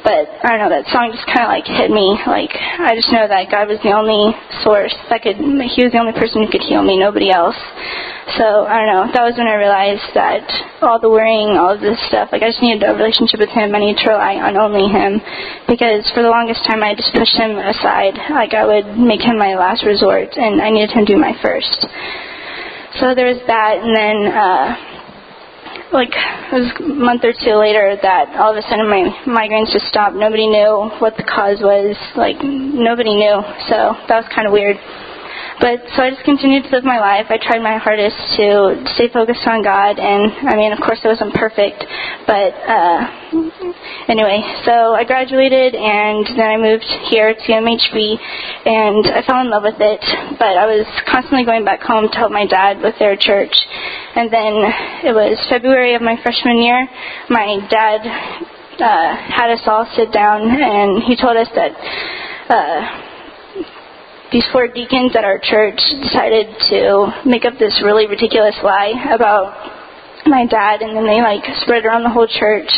but 0.01 0.25
I 0.41 0.57
don't 0.57 0.65
know. 0.65 0.73
That 0.73 0.89
song 0.89 1.13
just 1.13 1.29
kind 1.29 1.45
of 1.45 1.53
like 1.53 1.69
hit 1.69 1.93
me. 1.93 2.17
Like 2.25 2.49
I 2.57 2.97
just 2.97 3.13
know 3.13 3.29
that 3.29 3.53
God 3.53 3.69
was 3.69 3.77
the 3.85 3.93
only 3.93 4.33
source 4.65 4.97
that 5.13 5.21
could. 5.21 5.37
He 5.37 5.85
was 5.85 5.93
the 5.93 6.01
only 6.01 6.17
person 6.17 6.41
who 6.41 6.49
could 6.49 6.65
heal 6.65 6.81
me. 6.81 6.97
Nobody 6.97 7.29
else. 7.29 7.57
So 8.33 8.65
I 8.65 8.81
don't 8.81 8.89
know. 8.89 9.05
That 9.13 9.29
was 9.29 9.37
when 9.37 9.45
I 9.45 9.53
realized 9.61 10.09
that 10.17 10.41
all 10.81 10.97
the 10.97 11.13
worrying, 11.13 11.53
all 11.53 11.77
of 11.77 11.85
this 11.85 12.01
stuff, 12.09 12.33
like 12.33 12.41
I 12.41 12.49
just 12.49 12.65
needed 12.65 12.81
a 12.81 12.97
relationship 12.97 13.37
with 13.37 13.53
Him. 13.53 13.77
I 13.77 13.77
needed 13.77 14.01
to 14.01 14.17
rely 14.17 14.41
on 14.41 14.57
only 14.57 14.89
Him, 14.89 15.21
because 15.69 16.01
for 16.17 16.25
the 16.25 16.33
longest 16.33 16.65
time 16.65 16.81
I 16.81 16.97
just 16.97 17.13
pushed 17.13 17.37
Him 17.37 17.61
aside. 17.61 18.17
Like 18.33 18.57
I 18.57 18.65
would 18.65 18.97
make 18.97 19.21
Him 19.21 19.37
my 19.37 19.53
last 19.53 19.85
resort, 19.85 20.33
and 20.33 20.57
I 20.65 20.73
needed 20.73 20.97
Him 20.97 21.05
to 21.05 21.13
be 21.13 21.21
my 21.21 21.37
first. 21.45 21.85
So 22.99 23.15
there 23.15 23.27
was 23.27 23.39
that, 23.47 23.79
and 23.79 23.95
then 23.95 24.17
uh, 24.35 24.75
like 25.93 26.11
it 26.11 26.55
was 26.55 26.71
a 26.79 26.83
month 26.91 27.23
or 27.23 27.31
two 27.31 27.55
later 27.55 27.95
that 28.01 28.35
all 28.35 28.51
of 28.51 28.57
a 28.57 28.63
sudden 28.67 28.87
my 28.87 29.07
migraines 29.27 29.71
just 29.71 29.87
stopped. 29.87 30.15
Nobody 30.15 30.47
knew 30.47 30.91
what 30.99 31.15
the 31.15 31.23
cause 31.23 31.59
was. 31.63 31.95
Like 32.15 32.39
nobody 32.43 33.15
knew. 33.15 33.39
So 33.71 33.95
that 34.07 34.17
was 34.19 34.27
kind 34.33 34.47
of 34.47 34.51
weird. 34.51 34.75
But 35.61 35.77
so 35.93 36.01
I 36.01 36.09
just 36.09 36.25
continued 36.25 36.65
to 36.65 36.69
live 36.73 36.83
my 36.83 36.97
life. 36.97 37.29
I 37.29 37.37
tried 37.37 37.61
my 37.61 37.77
hardest 37.77 38.17
to 38.35 38.81
stay 38.97 39.13
focused 39.13 39.45
on 39.45 39.61
God, 39.61 40.01
and 40.01 40.49
I 40.49 40.57
mean, 40.57 40.73
of 40.73 40.81
course, 40.81 40.97
it 41.05 41.07
wasn't 41.07 41.37
perfect, 41.37 41.85
but 42.25 42.51
uh, 42.65 42.97
anyway, 44.09 44.41
so 44.65 44.97
I 44.97 45.05
graduated, 45.05 45.77
and 45.77 46.25
then 46.33 46.49
I 46.49 46.57
moved 46.57 46.89
here 47.13 47.37
to 47.37 47.47
MHB, 47.53 47.95
and 48.65 49.05
I 49.13 49.21
fell 49.21 49.45
in 49.45 49.53
love 49.53 49.61
with 49.61 49.77
it. 49.77 50.01
But 50.41 50.57
I 50.57 50.65
was 50.65 50.89
constantly 51.05 51.45
going 51.45 51.63
back 51.63 51.85
home 51.85 52.09
to 52.09 52.17
help 52.17 52.31
my 52.33 52.47
dad 52.49 52.81
with 52.81 52.97
their 52.97 53.15
church, 53.15 53.53
and 54.17 54.33
then 54.33 54.65
it 55.05 55.13
was 55.13 55.37
February 55.47 55.93
of 55.93 56.01
my 56.01 56.17
freshman 56.25 56.57
year. 56.57 56.89
My 57.29 57.61
dad 57.69 58.01
uh, 58.81 59.13
had 59.29 59.53
us 59.53 59.61
all 59.67 59.85
sit 59.95 60.11
down, 60.11 60.41
and 60.41 61.03
he 61.03 61.15
told 61.15 61.37
us 61.37 61.47
that. 61.53 61.71
Uh, 62.49 63.10
these 64.31 64.45
four 64.51 64.67
deacons 64.67 65.15
at 65.15 65.23
our 65.23 65.39
church 65.39 65.79
decided 66.01 66.47
to 66.71 67.11
make 67.25 67.43
up 67.43 67.59
this 67.59 67.81
really 67.83 68.07
ridiculous 68.07 68.55
lie 68.63 68.95
about 69.11 69.51
my 70.25 70.45
dad 70.47 70.81
and 70.81 70.95
then 70.95 71.05
they 71.05 71.19
like 71.19 71.43
spread 71.61 71.83
around 71.83 72.03
the 72.03 72.09
whole 72.09 72.27
church 72.27 72.69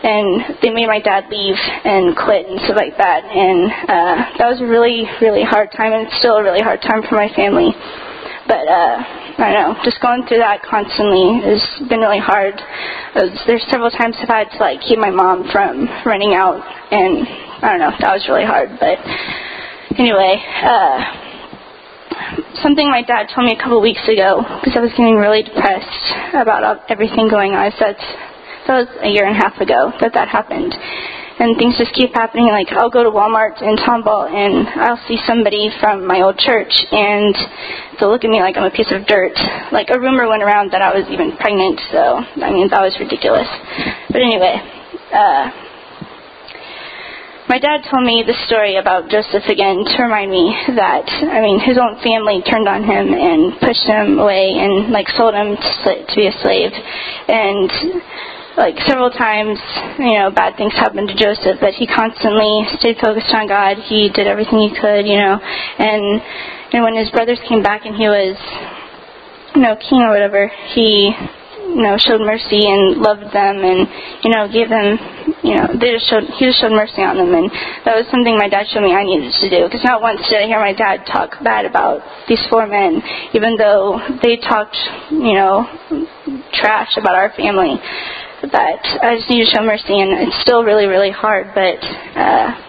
and 0.00 0.58
they 0.62 0.70
made 0.70 0.86
my 0.86 1.00
dad 1.00 1.26
leave 1.28 1.58
and 1.84 2.16
quit 2.16 2.46
and 2.46 2.58
stuff 2.64 2.78
like 2.78 2.96
that 2.96 3.26
and 3.26 3.66
uh 3.90 4.16
that 4.38 4.46
was 4.48 4.60
a 4.62 4.66
really 4.66 5.04
really 5.20 5.42
hard 5.42 5.68
time 5.76 5.92
and 5.92 6.06
it's 6.06 6.16
still 6.18 6.36
a 6.38 6.42
really 6.42 6.62
hard 6.62 6.80
time 6.80 7.02
for 7.08 7.16
my 7.16 7.28
family 7.34 7.74
but 8.46 8.64
uh 8.68 9.28
I 9.38 9.54
don't 9.54 9.62
know, 9.62 9.84
just 9.84 10.02
going 10.02 10.26
through 10.26 10.42
that 10.42 10.66
constantly 10.66 11.38
has 11.46 11.62
been 11.86 12.02
really 12.02 12.18
hard. 12.18 12.58
Uh, 12.58 13.30
there's 13.46 13.62
several 13.70 13.88
times 13.88 14.18
I've 14.18 14.26
had 14.26 14.50
to 14.50 14.58
like 14.58 14.82
keep 14.82 14.98
my 14.98 15.14
mom 15.14 15.46
from 15.54 15.86
running 16.02 16.34
out, 16.34 16.58
and 16.90 17.22
I 17.62 17.70
don't 17.70 17.78
know, 17.78 17.94
that 18.02 18.18
was 18.18 18.26
really 18.26 18.42
hard. 18.42 18.74
But 18.82 18.98
anyway, 19.98 20.38
uh, 20.62 20.96
something 22.62 22.88
my 22.88 23.02
dad 23.02 23.26
told 23.34 23.46
me 23.46 23.52
a 23.54 23.60
couple 23.60 23.80
weeks 23.82 24.02
ago 24.08 24.42
because 24.62 24.78
I 24.78 24.80
was 24.80 24.90
getting 24.96 25.16
really 25.16 25.42
depressed 25.42 26.06
about 26.34 26.88
everything 26.88 27.28
going 27.28 27.52
on. 27.52 27.70
So 27.78 27.92
that's 27.92 28.06
that 28.66 28.84
was 28.84 28.90
a 29.00 29.08
year 29.08 29.24
and 29.24 29.32
a 29.34 29.40
half 29.40 29.56
ago 29.60 29.92
that 30.00 30.12
that 30.12 30.28
happened, 30.28 30.76
and 31.40 31.56
things 31.56 31.76
just 31.78 31.92
keep 31.94 32.12
happening. 32.12 32.48
Like 32.48 32.68
I'll 32.70 32.92
go 32.92 33.02
to 33.02 33.10
Walmart 33.10 33.60
in 33.62 33.76
Tomball 33.80 34.28
and 34.28 34.68
I'll 34.80 35.00
see 35.08 35.18
somebody 35.26 35.70
from 35.80 36.06
my 36.06 36.20
old 36.20 36.38
church, 36.38 36.72
and 36.92 37.34
they'll 37.98 38.10
look 38.12 38.24
at 38.24 38.30
me 38.30 38.40
like 38.40 38.56
I'm 38.56 38.68
a 38.68 38.74
piece 38.74 38.92
of 38.92 39.06
dirt. 39.06 39.34
Like 39.72 39.88
a 39.90 39.98
rumor 39.98 40.28
went 40.28 40.42
around 40.42 40.72
that 40.72 40.82
I 40.82 40.94
was 40.94 41.08
even 41.10 41.36
pregnant, 41.36 41.80
so 41.90 42.22
I 42.44 42.52
mean 42.52 42.68
that 42.70 42.80
was 42.80 42.94
ridiculous. 43.00 43.48
But 44.08 44.22
anyway. 44.22 44.56
Uh, 45.08 45.67
my 47.48 47.58
dad 47.58 47.80
told 47.88 48.04
me 48.04 48.20
the 48.20 48.36
story 48.44 48.76
about 48.76 49.08
Joseph 49.08 49.48
again 49.48 49.80
to 49.80 49.96
remind 50.04 50.28
me 50.30 50.52
that 50.76 51.08
I 51.08 51.40
mean 51.40 51.56
his 51.56 51.80
own 51.80 51.96
family 52.04 52.44
turned 52.44 52.68
on 52.68 52.84
him 52.84 53.08
and 53.16 53.56
pushed 53.56 53.88
him 53.88 54.20
away 54.20 54.52
and 54.52 54.92
like 54.92 55.08
sold 55.16 55.32
him 55.32 55.56
to, 55.56 55.90
to 56.04 56.14
be 56.14 56.28
a 56.28 56.34
slave. 56.44 56.76
And 57.24 57.72
like 58.60 58.76
several 58.84 59.08
times 59.08 59.56
you 59.96 60.20
know 60.20 60.28
bad 60.28 60.60
things 60.60 60.76
happened 60.76 61.08
to 61.08 61.16
Joseph 61.16 61.56
but 61.56 61.72
he 61.72 61.88
constantly 61.88 62.68
stayed 62.76 63.00
focused 63.00 63.32
on 63.32 63.48
God. 63.48 63.80
He 63.80 64.12
did 64.12 64.28
everything 64.28 64.68
he 64.68 64.72
could 64.76 65.08
you 65.08 65.16
know. 65.16 65.40
And 65.40 66.20
and 66.76 66.84
when 66.84 67.00
his 67.00 67.08
brothers 67.16 67.40
came 67.48 67.64
back 67.64 67.88
and 67.88 67.96
he 67.96 68.12
was 68.12 68.36
you 69.56 69.64
know 69.64 69.72
king 69.80 70.04
or 70.04 70.12
whatever 70.12 70.52
he 70.76 71.16
you 71.68 71.82
know 71.82 71.96
showed 72.00 72.20
mercy 72.20 72.64
and 72.64 72.96
loved 72.98 73.28
them 73.32 73.60
and 73.60 73.86
you 74.24 74.30
know 74.32 74.48
gave 74.48 74.68
them 74.68 74.96
you 75.44 75.54
know 75.54 75.68
they 75.76 75.92
just 75.92 76.08
showed 76.08 76.24
he 76.24 76.46
just 76.48 76.60
showed 76.60 76.72
mercy 76.72 77.02
on 77.02 77.16
them. 77.16 77.34
And 77.34 77.50
that 77.84 77.94
was 77.94 78.08
something 78.10 78.36
my 78.36 78.48
dad 78.48 78.66
showed 78.72 78.82
me 78.82 78.92
I 78.92 79.04
needed 79.04 79.32
to 79.32 79.48
do. 79.50 79.64
Because 79.68 79.84
not 79.84 80.00
once 80.00 80.20
did 80.28 80.40
I 80.42 80.46
hear 80.46 80.60
my 80.60 80.72
dad 80.72 81.04
talk 81.06 81.36
bad 81.44 81.64
about 81.64 82.00
these 82.26 82.40
four 82.48 82.66
men 82.66 83.02
even 83.34 83.56
though 83.56 84.00
they 84.22 84.36
talked 84.36 84.76
you 85.12 85.36
know 85.36 85.68
trash 86.52 86.96
about 86.96 87.14
our 87.14 87.30
family. 87.36 87.76
But 88.40 88.80
I 89.02 89.18
just 89.18 89.28
need 89.28 89.44
to 89.44 89.50
show 89.50 89.62
mercy 89.62 89.98
and 90.00 90.28
it's 90.28 90.40
still 90.40 90.64
really 90.64 90.86
really 90.86 91.10
hard. 91.10 91.52
But 91.54 91.78
uh 92.16 92.67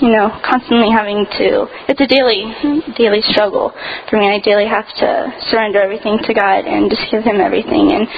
you 0.00 0.08
know, 0.08 0.32
constantly 0.40 0.88
having 0.88 1.28
to, 1.36 1.68
it's 1.84 2.00
a 2.00 2.08
daily, 2.08 2.48
daily 2.96 3.20
struggle 3.20 3.72
for 4.08 4.16
me. 4.16 4.32
I 4.32 4.40
daily 4.40 4.64
have 4.64 4.88
to 4.96 5.08
surrender 5.52 5.80
everything 5.80 6.16
to 6.24 6.32
God 6.32 6.64
and 6.64 6.88
just 6.88 7.04
give 7.12 7.22
Him 7.22 7.40
everything. 7.40 7.92
And 7.92 8.08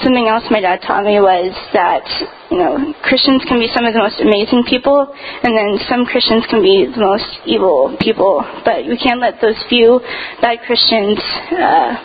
something 0.00 0.26
else 0.28 0.48
my 0.48 0.64
dad 0.64 0.80
taught 0.80 1.04
me 1.04 1.20
was 1.20 1.52
that, 1.76 2.04
you 2.48 2.56
know, 2.56 2.96
Christians 3.04 3.44
can 3.44 3.60
be 3.60 3.68
some 3.68 3.84
of 3.84 3.92
the 3.92 4.00
most 4.00 4.16
amazing 4.16 4.64
people, 4.64 5.12
and 5.12 5.52
then 5.52 5.76
some 5.92 6.08
Christians 6.08 6.48
can 6.48 6.64
be 6.64 6.88
the 6.88 7.04
most 7.04 7.28
evil 7.44 7.92
people. 8.00 8.40
But 8.64 8.88
we 8.88 8.96
can't 8.96 9.20
let 9.20 9.36
those 9.44 9.60
few 9.68 10.00
bad 10.40 10.64
Christians, 10.64 11.20
uh, 11.52 12.00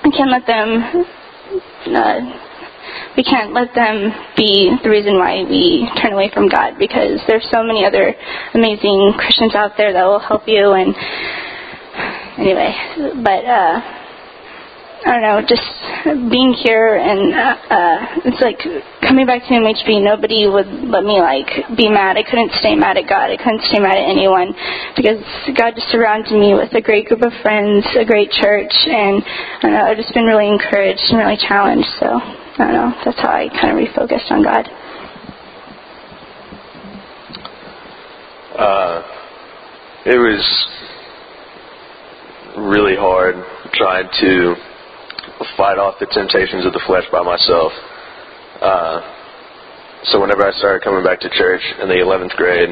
we 0.00 0.16
can't 0.16 0.32
let 0.32 0.48
them, 0.48 1.04
uh, 1.92 2.45
we 3.16 3.24
can't 3.24 3.52
let 3.52 3.74
them 3.74 4.12
be 4.36 4.76
the 4.84 4.90
reason 4.90 5.16
why 5.16 5.42
we 5.44 5.88
turn 6.02 6.12
away 6.12 6.30
from 6.32 6.48
God 6.48 6.78
because 6.78 7.20
there's 7.26 7.46
so 7.50 7.64
many 7.64 7.84
other 7.84 8.14
amazing 8.54 9.14
Christians 9.16 9.54
out 9.54 9.72
there 9.76 9.92
that 9.92 10.04
will 10.04 10.20
help 10.20 10.42
you 10.46 10.72
and 10.72 10.94
anyway 12.38 12.76
but 13.24 13.44
uh 13.44 13.96
I 15.06 15.12
don't 15.12 15.22
know, 15.22 15.38
just 15.46 15.62
being 16.32 16.52
here 16.52 16.98
and 16.98 17.30
uh, 17.30 17.54
uh 17.70 17.98
it's 18.26 18.42
like 18.42 18.58
coming 19.06 19.24
back 19.24 19.46
to 19.46 19.54
MHB, 19.54 20.02
nobody 20.02 20.48
would 20.50 20.66
let 20.66 21.04
me 21.04 21.22
like 21.22 21.46
be 21.76 21.86
mad. 21.88 22.16
I 22.16 22.24
couldn't 22.24 22.50
stay 22.58 22.74
mad 22.74 22.96
at 22.98 23.06
God. 23.06 23.30
I 23.30 23.36
couldn't 23.36 23.62
stay 23.70 23.78
mad 23.78 24.02
at 24.02 24.08
anyone 24.10 24.50
because 24.96 25.22
God 25.54 25.78
just 25.78 25.86
surrounded 25.94 26.34
me 26.34 26.58
with 26.58 26.74
a 26.74 26.82
great 26.82 27.06
group 27.06 27.22
of 27.22 27.30
friends, 27.42 27.86
a 27.94 28.04
great 28.04 28.32
church, 28.34 28.72
and 28.72 29.22
I 29.22 29.62
don't 29.62 29.72
know, 29.78 29.84
I've 29.86 29.96
just 29.96 30.12
been 30.12 30.26
really 30.26 30.48
encouraged 30.48 31.06
and 31.06 31.18
really 31.22 31.38
challenged. 31.38 31.86
So 32.02 32.18
I 32.58 32.64
don't 32.64 32.72
know. 32.72 32.92
That's 33.04 33.20
how 33.20 33.28
I 33.28 33.48
kind 33.48 33.76
of 33.76 33.84
refocused 33.84 34.30
on 34.30 34.42
God. 34.42 34.68
Uh, 38.56 39.02
it 40.06 40.16
was 40.16 40.40
really 42.56 42.96
hard 42.96 43.36
trying 43.74 44.08
to 44.20 44.54
fight 45.58 45.76
off 45.76 46.00
the 46.00 46.06
temptations 46.06 46.64
of 46.64 46.72
the 46.72 46.80
flesh 46.86 47.04
by 47.12 47.20
myself. 47.22 47.72
Uh, 48.60 49.00
so 50.04 50.20
whenever 50.20 50.46
I 50.46 50.52
started 50.56 50.82
coming 50.82 51.04
back 51.04 51.20
to 51.20 51.28
church 51.28 51.60
in 51.82 51.88
the 51.88 52.00
11th 52.00 52.32
grade, 52.36 52.70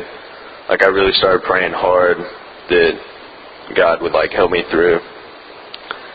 like 0.68 0.82
I 0.82 0.88
really 0.88 1.12
started 1.12 1.42
praying 1.44 1.72
hard 1.72 2.16
that 2.16 2.92
God 3.76 4.00
would 4.00 4.12
like 4.12 4.30
help 4.30 4.50
me 4.50 4.62
through, 4.70 4.98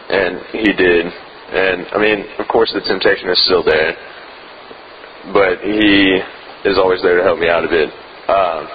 and 0.10 0.42
He 0.52 0.74
did. 0.74 1.29
And 1.50 1.88
I 1.92 1.98
mean, 1.98 2.26
of 2.38 2.48
course, 2.48 2.72
the 2.74 2.82
temptation 2.82 3.30
is 3.30 3.44
still 3.46 3.64
there, 3.64 3.98
but 5.34 5.62
He 5.62 6.22
is 6.66 6.78
always 6.78 7.02
there 7.02 7.18
to 7.18 7.24
help 7.24 7.40
me 7.40 7.50
out 7.50 7.64
of 7.64 7.72
it. 7.72 7.90
Uh, 8.28 8.68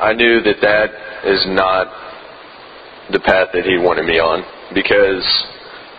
I 0.00 0.12
knew 0.12 0.42
that 0.42 0.60
that 0.60 0.90
is 1.24 1.46
not 1.48 1.88
the 3.10 3.20
path 3.20 3.48
that 3.54 3.64
He 3.64 3.78
wanted 3.78 4.04
me 4.04 4.20
on 4.20 4.44
because 4.74 5.24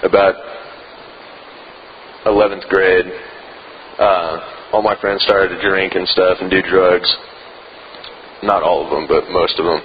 about 0.03 0.35
11th 2.25 2.69
grade, 2.69 3.05
uh, 3.97 4.69
all 4.71 4.83
my 4.83 4.95
friends 5.01 5.23
started 5.23 5.55
to 5.55 5.61
drink 5.67 5.95
and 5.95 6.07
stuff 6.07 6.37
and 6.41 6.51
do 6.51 6.61
drugs. 6.61 7.09
Not 8.43 8.61
all 8.61 8.85
of 8.85 8.91
them, 8.91 9.07
but 9.07 9.29
most 9.31 9.57
of 9.57 9.65
them. 9.65 9.81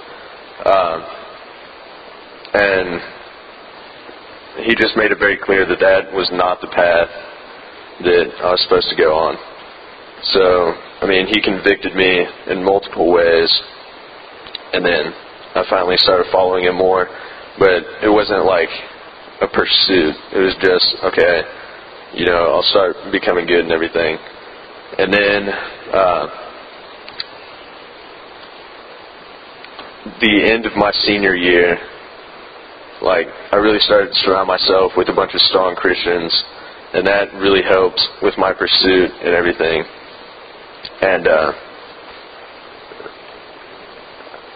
Uh, 0.63 1.21
and 2.53 3.14
he 4.63 4.75
just 4.75 4.95
made 4.95 5.11
it 5.11 5.19
very 5.19 5.37
clear 5.37 5.65
that 5.65 5.79
that 5.79 6.13
was 6.13 6.29
not 6.31 6.61
the 6.61 6.67
path 6.67 7.09
that 8.03 8.27
I 8.43 8.51
was 8.51 8.61
supposed 8.63 8.87
to 8.89 8.95
go 8.95 9.11
on. 9.15 9.35
So, 10.35 10.73
I 11.01 11.05
mean, 11.07 11.27
he 11.27 11.41
convicted 11.41 11.95
me 11.95 12.25
in 12.47 12.63
multiple 12.63 13.11
ways, 13.11 13.51
and 14.73 14.83
then 14.83 15.13
I 15.55 15.63
finally 15.69 15.97
started 15.97 16.27
following 16.31 16.65
him 16.65 16.75
more. 16.75 17.07
But 17.59 17.83
it 18.03 18.11
wasn't 18.11 18.43
like 18.45 18.69
a 19.41 19.47
pursuit. 19.47 20.15
It 20.33 20.39
was 20.39 20.55
just 20.59 20.87
okay. 21.03 21.43
You 22.13 22.25
know, 22.25 22.55
I'll 22.55 22.69
start 22.71 22.95
becoming 23.11 23.45
good 23.45 23.63
and 23.63 23.71
everything, 23.71 24.17
and 24.97 25.11
then 25.11 25.49
uh, 25.91 26.27
the 30.21 30.51
end 30.51 30.65
of 30.65 30.75
my 30.75 30.91
senior 31.03 31.35
year, 31.35 31.77
like 33.05 33.27
I 33.53 33.57
really 33.61 33.79
started 33.85 34.09
to 34.09 34.19
surround 34.25 34.47
myself 34.49 34.97
with 34.97 35.07
a 35.09 35.13
bunch 35.13 35.33
of 35.37 35.41
strong 35.41 35.75
Christians, 35.77 36.33
and 36.93 37.05
that 37.05 37.31
really 37.37 37.61
helped 37.61 38.01
with 38.25 38.33
my 38.37 38.51
pursuit 38.51 39.13
and 39.21 39.37
everything. 39.37 39.85
And 41.01 41.27
uh, 41.27 41.51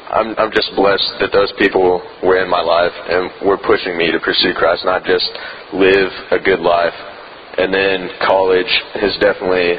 I'm 0.10 0.34
I'm 0.36 0.52
just 0.52 0.74
blessed 0.76 1.22
that 1.22 1.30
those 1.32 1.54
people 1.62 2.02
were 2.26 2.42
in 2.42 2.50
my 2.50 2.62
life 2.62 2.92
and 2.92 3.30
were 3.48 3.62
pushing 3.62 3.96
me 3.96 4.12
to 4.12 4.20
pursue 4.20 4.58
Christ, 4.58 4.82
not 4.84 5.06
just 5.06 5.30
live 5.72 6.10
a 6.34 6.40
good 6.42 6.60
life. 6.60 6.98
And 7.62 7.74
then 7.74 8.10
college 8.26 8.74
has 8.98 9.14
definitely 9.22 9.78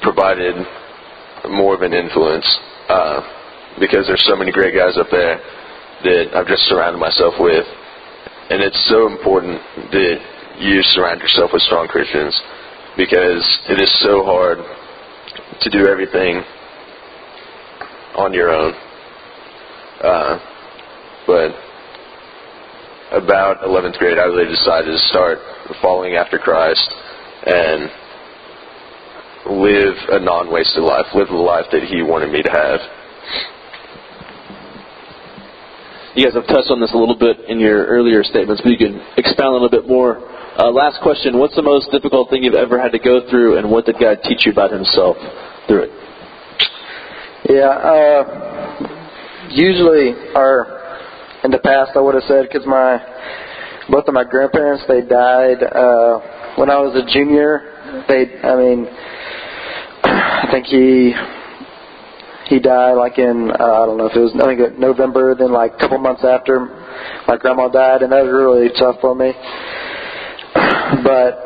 provided 0.00 0.54
more 1.50 1.74
of 1.74 1.82
an 1.82 1.92
influence. 1.92 2.46
Uh, 2.88 3.34
because 3.80 4.06
there's 4.06 4.24
so 4.26 4.34
many 4.34 4.50
great 4.50 4.74
guys 4.74 4.98
up 4.98 5.06
there 5.10 5.38
that 6.04 6.34
I've 6.34 6.46
just 6.46 6.62
surrounded 6.68 6.98
myself 6.98 7.34
with. 7.38 7.66
And 8.50 8.62
it's 8.62 8.80
so 8.88 9.06
important 9.06 9.60
that 9.92 10.16
you 10.58 10.82
surround 10.82 11.20
yourself 11.20 11.50
with 11.52 11.62
strong 11.62 11.86
Christians 11.88 12.34
because 12.96 13.44
it 13.68 13.80
is 13.80 13.90
so 14.02 14.24
hard 14.24 14.58
to 15.60 15.70
do 15.70 15.86
everything 15.86 16.42
on 18.16 18.32
your 18.32 18.50
own. 18.50 18.74
Uh, 20.02 20.38
but 21.26 21.50
about 23.12 23.62
11th 23.62 23.98
grade, 23.98 24.18
I 24.18 24.24
really 24.24 24.50
decided 24.50 24.90
to 24.90 24.98
start 25.08 25.38
following 25.80 26.14
after 26.14 26.38
Christ 26.38 26.88
and 27.46 27.90
live 29.46 29.94
a 30.10 30.20
non-wasted 30.20 30.82
life, 30.82 31.06
live 31.14 31.28
the 31.28 31.34
life 31.34 31.66
that 31.72 31.84
He 31.84 32.02
wanted 32.02 32.32
me 32.32 32.42
to 32.42 32.50
have. 32.50 32.80
You 36.14 36.24
guys 36.24 36.34
have 36.34 36.46
touched 36.46 36.70
on 36.70 36.80
this 36.80 36.92
a 36.94 36.96
little 36.96 37.18
bit 37.18 37.48
in 37.48 37.60
your 37.60 37.84
earlier 37.86 38.24
statements, 38.24 38.62
but 38.62 38.70
you 38.70 38.78
can 38.78 39.00
expound 39.16 39.52
a 39.52 39.58
little 39.58 39.70
bit 39.70 39.86
more. 39.86 40.18
Uh, 40.58 40.70
last 40.70 41.00
question: 41.02 41.38
What's 41.38 41.54
the 41.54 41.62
most 41.62 41.90
difficult 41.92 42.30
thing 42.30 42.42
you've 42.42 42.54
ever 42.54 42.80
had 42.80 42.92
to 42.92 42.98
go 42.98 43.28
through, 43.28 43.58
and 43.58 43.70
what 43.70 43.84
did 43.84 43.96
God 44.00 44.18
teach 44.24 44.46
you 44.46 44.52
about 44.52 44.72
Himself 44.72 45.16
through 45.68 45.84
it? 45.84 45.92
Yeah, 47.50 47.70
uh, 47.70 48.20
usually, 49.50 50.16
or 50.34 50.80
in 51.44 51.50
the 51.50 51.58
past, 51.58 51.92
I 51.94 52.00
would 52.00 52.14
have 52.14 52.24
said 52.24 52.48
because 52.50 52.66
my 52.66 52.98
both 53.90 54.08
of 54.08 54.14
my 54.14 54.24
grandparents 54.24 54.84
they 54.88 55.02
died 55.02 55.62
uh, 55.62 56.54
when 56.56 56.70
I 56.70 56.78
was 56.78 56.96
a 56.96 57.04
junior. 57.12 58.04
They, 58.08 58.40
I 58.42 58.56
mean, 58.56 58.86
I 60.04 60.48
think 60.50 60.66
he 60.66 61.12
he 62.48 62.58
died 62.58 62.96
like 62.96 63.18
in 63.18 63.52
uh, 63.52 63.84
I 63.84 63.84
don't 63.84 63.98
know 64.00 64.08
if 64.08 64.16
it 64.16 64.24
was 64.24 64.32
I 64.40 64.56
think 64.56 64.78
November. 64.78 65.36
Then 65.36 65.52
like 65.52 65.76
a 65.76 65.78
couple 65.78 65.98
months 65.98 66.24
after 66.24 66.64
my 67.28 67.36
grandma 67.36 67.68
died, 67.68 68.00
and 68.02 68.10
that 68.12 68.24
was 68.24 68.32
really 68.32 68.72
tough 68.72 68.96
for 69.00 69.14
me. 69.14 69.36
But 71.04 71.36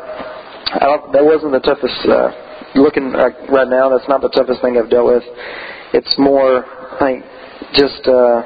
I 0.79 0.87
don't, 0.87 1.11
that 1.11 1.23
wasn't 1.23 1.51
the 1.51 1.59
toughest. 1.59 1.99
Uh, 2.07 2.31
looking 2.79 3.11
like 3.11 3.35
right 3.51 3.67
now, 3.67 3.91
that's 3.91 4.07
not 4.07 4.21
the 4.21 4.31
toughest 4.31 4.63
thing 4.63 4.79
I've 4.79 4.89
dealt 4.89 5.11
with. 5.11 5.23
It's 5.93 6.15
more 6.17 6.63
I 6.63 6.97
think 6.99 7.25
just 7.75 8.07
uh, 8.07 8.39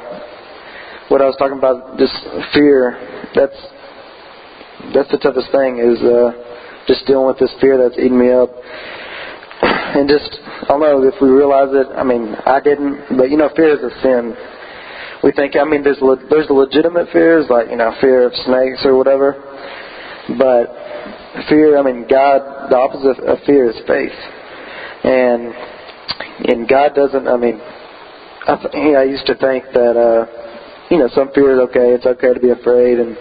what 1.14 1.22
I 1.22 1.30
was 1.30 1.38
talking 1.38 1.62
about, 1.62 1.98
just 2.02 2.18
fear. 2.58 2.98
That's 3.38 3.56
that's 4.98 5.12
the 5.14 5.22
toughest 5.22 5.54
thing 5.54 5.78
is 5.78 6.02
uh, 6.02 6.34
just 6.90 7.06
dealing 7.06 7.28
with 7.28 7.38
this 7.38 7.54
fear 7.62 7.78
that's 7.78 8.02
eating 8.02 8.18
me 8.18 8.34
up 8.34 8.50
and 9.96 10.10
just 10.10 10.40
I 10.68 10.76
don't 10.76 10.82
know 10.82 11.04
if 11.04 11.16
we 11.22 11.30
realize 11.30 11.70
it. 11.72 11.88
I 11.96 12.04
mean, 12.04 12.36
I 12.46 12.60
didn't, 12.60 13.18
but 13.18 13.30
you 13.30 13.38
know, 13.38 13.50
fear 13.56 13.78
is 13.78 13.84
a 13.84 13.94
sin. 14.02 14.36
We 15.24 15.32
think. 15.32 15.56
I 15.56 15.64
mean, 15.64 15.84
there's 15.84 16.02
le- 16.02 16.28
there's 16.30 16.50
legitimate 16.50 17.08
fears 17.12 17.48
like 17.50 17.70
you 17.70 17.78
know 17.78 17.96
fear 18.02 18.28
of 18.28 18.34
snakes 18.46 18.86
or 18.86 18.96
whatever, 18.96 19.34
but 20.38 20.68
fear. 21.50 21.78
I 21.78 21.84
mean, 21.84 22.06
God. 22.10 22.70
The 22.70 22.78
opposite 22.78 23.24
of 23.24 23.40
fear 23.46 23.70
is 23.72 23.78
faith, 23.88 24.18
and 25.04 25.56
and 26.52 26.68
God 26.68 26.94
doesn't. 26.94 27.28
I 27.28 27.38
mean, 27.38 27.62
I, 28.48 28.56
th- 28.60 28.76
I 28.76 29.04
used 29.04 29.26
to 29.28 29.36
think 29.36 29.66
that 29.74 29.96
uh, 29.96 30.28
you 30.92 31.00
know 31.00 31.10
some 31.16 31.32
fear 31.34 31.56
is 31.56 31.60
okay. 31.72 31.96
It's 31.96 32.06
okay 32.06 32.34
to 32.34 32.40
be 32.40 32.52
afraid 32.52 33.00
and 33.00 33.18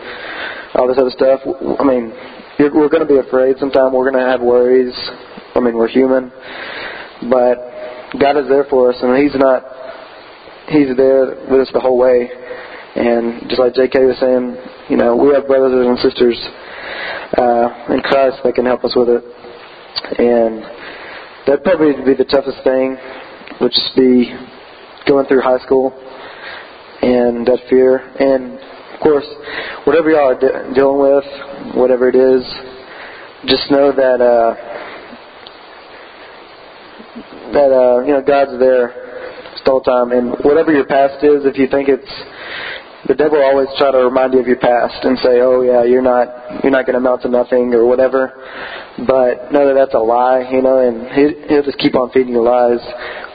all 0.74 0.88
this 0.88 0.98
other 0.98 1.14
stuff. 1.14 1.40
I 1.46 1.84
mean, 1.84 2.12
you're, 2.58 2.74
we're 2.74 2.90
going 2.90 3.06
to 3.06 3.08
be 3.08 3.18
afraid. 3.18 3.56
Sometimes 3.58 3.94
we're 3.94 4.10
going 4.10 4.22
to 4.22 4.28
have 4.28 4.42
worries. 4.42 4.94
I 5.56 5.60
mean, 5.60 5.74
we're 5.74 5.88
human, 5.88 6.30
but 7.30 7.56
God 8.20 8.36
is 8.36 8.46
there 8.48 8.66
for 8.68 8.92
us, 8.92 8.96
and 9.00 9.16
He's 9.16 9.34
not. 9.40 9.64
He's 10.68 10.94
there 10.96 11.48
with 11.48 11.64
us 11.64 11.70
the 11.72 11.80
whole 11.80 11.96
way. 11.96 12.28
And 12.96 13.48
just 13.48 13.60
like 13.60 13.74
J.K. 13.74 14.04
was 14.04 14.18
saying, 14.20 14.56
you 14.90 14.96
know, 14.96 15.16
we 15.16 15.32
have 15.32 15.46
brothers 15.46 15.72
and 15.72 15.98
sisters 15.98 16.36
uh, 17.38 17.94
in 17.94 18.00
Christ 18.00 18.38
that 18.44 18.52
can 18.54 18.66
help 18.66 18.84
us 18.84 18.92
with 18.96 19.08
it. 19.08 19.22
And 20.18 20.64
that'd 21.46 21.62
probably 21.62 21.92
be 22.04 22.18
the 22.18 22.28
toughest 22.28 22.62
thing, 22.64 22.98
would 23.60 23.72
just 23.72 23.94
be 23.96 24.34
going 25.06 25.26
through 25.26 25.40
high 25.40 25.62
school 25.64 25.92
and 27.00 27.46
that 27.46 27.60
fear. 27.70 27.98
And 28.18 28.58
of 28.58 29.00
course, 29.00 29.26
whatever 29.84 30.10
y'all 30.10 30.34
are 30.34 30.40
de- 30.40 30.74
dealing 30.74 31.00
with, 31.00 31.76
whatever 31.76 32.08
it 32.08 32.16
is, 32.16 32.42
just 33.46 33.70
know 33.70 33.92
that. 33.92 34.20
Uh, 34.20 34.76
that 37.52 37.70
uh, 37.72 38.04
you 38.04 38.12
know 38.12 38.22
God's 38.22 38.58
there 38.58 39.06
the 39.64 39.70
whole 39.70 39.82
time, 39.82 40.12
and 40.12 40.36
whatever 40.44 40.72
your 40.72 40.86
past 40.86 41.24
is, 41.24 41.42
if 41.44 41.58
you 41.58 41.66
think 41.66 41.88
it's 41.88 42.12
the 43.06 43.14
devil 43.14 43.38
always 43.38 43.68
try 43.78 43.92
to 43.92 43.98
remind 43.98 44.34
you 44.34 44.40
of 44.40 44.46
your 44.46 44.58
past 44.58 45.04
and 45.04 45.18
say, 45.18 45.38
"Oh 45.40 45.62
yeah, 45.62 45.84
you're 45.84 46.02
not 46.02 46.62
you're 46.62 46.72
not 46.72 46.86
going 46.86 46.94
to 46.94 47.02
amount 47.02 47.22
to 47.22 47.28
nothing" 47.28 47.74
or 47.74 47.86
whatever. 47.86 48.34
But 49.06 49.52
know 49.52 49.68
that 49.68 49.74
that's 49.74 49.94
a 49.94 50.02
lie, 50.02 50.48
you 50.50 50.62
know, 50.62 50.82
and 50.82 51.06
he, 51.12 51.46
he'll 51.48 51.62
just 51.62 51.78
keep 51.78 51.94
on 51.94 52.10
feeding 52.10 52.34
you 52.34 52.42
lies. 52.42 52.82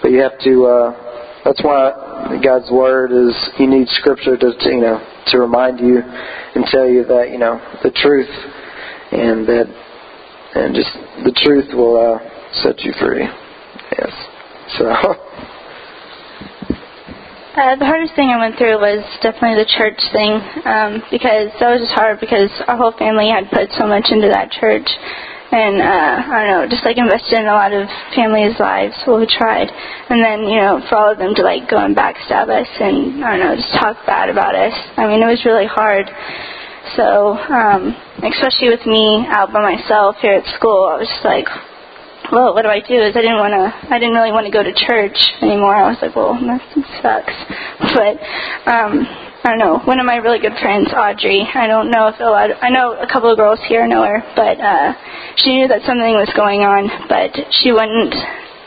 But 0.01 0.11
you 0.11 0.19
have 0.19 0.37
to. 0.43 0.65
Uh, 0.65 1.43
that's 1.45 1.63
why 1.63 2.39
God's 2.43 2.69
word 2.71 3.11
is. 3.11 3.35
You 3.59 3.67
need 3.67 3.87
Scripture 3.99 4.37
to, 4.37 4.51
to 4.51 4.69
you 4.69 4.81
know 4.81 4.99
to 5.27 5.39
remind 5.39 5.79
you 5.79 5.99
and 5.99 6.65
tell 6.65 6.87
you 6.87 7.05
that 7.05 7.31
you 7.31 7.37
know 7.37 7.59
the 7.83 7.91
truth, 7.91 8.31
and 9.11 9.47
that 9.47 9.67
and 10.55 10.75
just 10.75 10.91
the 11.23 11.33
truth 11.43 11.71
will 11.73 11.95
uh, 11.95 12.19
set 12.63 12.79
you 12.81 12.93
free. 12.99 13.23
So. 14.77 14.91
Uh, 17.51 17.75
the 17.75 17.83
hardest 17.83 18.15
thing 18.15 18.31
I 18.31 18.39
went 18.39 18.55
through 18.55 18.79
was 18.79 19.03
definitely 19.19 19.59
the 19.59 19.67
church 19.75 19.99
thing 20.15 20.39
um, 20.63 21.03
because 21.11 21.51
that 21.59 21.67
was 21.67 21.83
just 21.83 21.91
hard 21.91 22.15
because 22.23 22.47
our 22.63 22.79
whole 22.79 22.95
family 22.95 23.27
had 23.27 23.51
put 23.51 23.67
so 23.75 23.83
much 23.83 24.07
into 24.07 24.31
that 24.31 24.55
church, 24.55 24.87
and 25.51 25.83
uh, 25.83 26.15
I 26.31 26.47
don't 26.47 26.47
know, 26.47 26.63
just 26.71 26.87
like 26.87 26.95
invested 26.95 27.43
in 27.43 27.51
a 27.51 27.53
lot 27.53 27.75
of 27.75 27.91
families' 28.15 28.55
lives. 28.55 28.95
Well, 29.03 29.19
we 29.19 29.27
tried, 29.27 29.67
and 29.67 30.23
then 30.23 30.47
you 30.47 30.63
know, 30.63 30.79
for 30.87 30.95
all 30.95 31.11
of 31.11 31.19
them 31.19 31.35
to 31.35 31.43
like 31.43 31.67
go 31.67 31.75
and 31.75 31.91
backstab 31.91 32.47
us 32.47 32.71
and 32.79 33.19
I 33.19 33.35
don't 33.35 33.43
know, 33.43 33.55
just 33.59 33.75
talk 33.75 33.99
bad 34.07 34.31
about 34.31 34.55
us. 34.55 34.71
I 34.95 35.11
mean, 35.11 35.19
it 35.19 35.27
was 35.27 35.43
really 35.43 35.67
hard. 35.67 36.07
So, 36.95 37.35
um, 37.35 37.91
especially 38.23 38.71
with 38.71 38.87
me 38.87 39.27
out 39.27 39.51
by 39.51 39.59
myself 39.59 40.15
here 40.23 40.39
at 40.39 40.47
school, 40.55 40.87
I 40.87 41.03
was 41.03 41.11
just 41.11 41.27
like, 41.27 41.51
well, 42.29 42.53
what 42.53 42.61
do 42.63 42.69
I 42.69 42.79
do? 42.79 43.01
Is 43.01 43.15
I 43.15 43.21
didn't 43.21 43.41
want 43.41 43.57
to, 43.57 43.65
I 43.89 43.97
didn't 43.97 44.13
really 44.13 44.31
want 44.31 44.45
to 44.45 44.53
go 44.53 44.61
to 44.61 44.73
church 44.73 45.17
anymore. 45.41 45.75
I 45.75 45.89
was 45.89 45.97
like, 46.01 46.15
well, 46.15 46.37
that 46.37 46.61
sucks. 47.01 47.33
But, 47.91 48.15
um, 48.71 49.03
I 49.43 49.49
don't 49.49 49.59
know. 49.59 49.79
One 49.83 49.99
of 49.99 50.05
my 50.05 50.15
really 50.17 50.39
good 50.39 50.55
friends, 50.61 50.93
Audrey, 50.93 51.41
I 51.41 51.65
don't 51.67 51.89
know 51.89 52.07
if 52.07 52.19
a 52.19 52.23
lot, 52.23 52.51
I 52.61 52.69
know 52.69 52.93
a 52.93 53.07
couple 53.07 53.31
of 53.31 53.37
girls 53.37 53.59
here 53.67 53.87
know 53.87 54.05
her, 54.05 54.21
but, 54.35 54.61
uh, 54.61 54.93
she 55.37 55.55
knew 55.57 55.67
that 55.67 55.81
something 55.81 56.13
was 56.13 56.29
going 56.35 56.61
on, 56.61 56.87
but 57.09 57.33
she 57.59 57.73
wouldn't, 57.73 58.13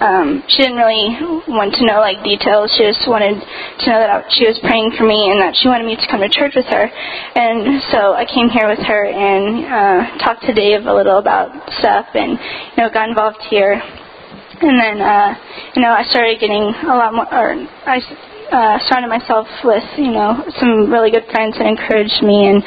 um, 0.00 0.42
she 0.48 0.62
didn't 0.62 0.76
really 0.76 1.14
want 1.46 1.74
to 1.78 1.87
know 1.87 2.02
like 2.02 2.18
details. 2.26 2.72
She 2.74 2.83
just 2.83 3.07
wanted 3.07 3.38
to 3.38 3.85
know 3.87 3.98
that 4.02 4.11
I, 4.11 4.18
she 4.30 4.46
was 4.46 4.59
praying 4.59 4.92
for 4.98 5.07
me 5.07 5.30
and 5.30 5.38
that 5.38 5.54
she 5.54 5.68
wanted 5.70 5.87
me 5.87 5.94
to 5.94 6.07
come 6.11 6.20
to 6.20 6.28
church 6.28 6.59
with 6.59 6.66
her. 6.66 6.90
And 6.90 7.83
so 7.94 8.14
I 8.14 8.26
came 8.26 8.50
here 8.50 8.66
with 8.66 8.83
her 8.83 9.07
and 9.07 9.64
uh, 9.64 10.18
talked 10.18 10.42
to 10.50 10.52
Dave 10.52 10.87
a 10.87 10.94
little 10.94 11.18
about 11.18 11.54
stuff 11.78 12.11
and 12.14 12.35
you 12.35 12.78
know 12.83 12.90
got 12.90 13.09
involved 13.09 13.42
here. 13.48 13.78
And 13.78 14.74
then 14.78 14.98
uh, 14.98 15.35
you 15.74 15.83
know 15.83 15.94
I 15.94 16.02
started 16.11 16.40
getting 16.40 16.62
a 16.62 16.94
lot 16.94 17.14
more. 17.14 17.30
Or 17.30 17.54
I 17.87 18.02
uh, 18.50 18.78
surrounded 18.88 19.09
myself 19.09 19.46
with 19.64 19.85
you 19.96 20.12
know 20.12 20.44
some 20.61 20.90
really 20.90 21.11
good 21.11 21.24
friends 21.30 21.57
that 21.59 21.66
encouraged 21.66 22.22
me 22.22 22.48
and 22.48 22.62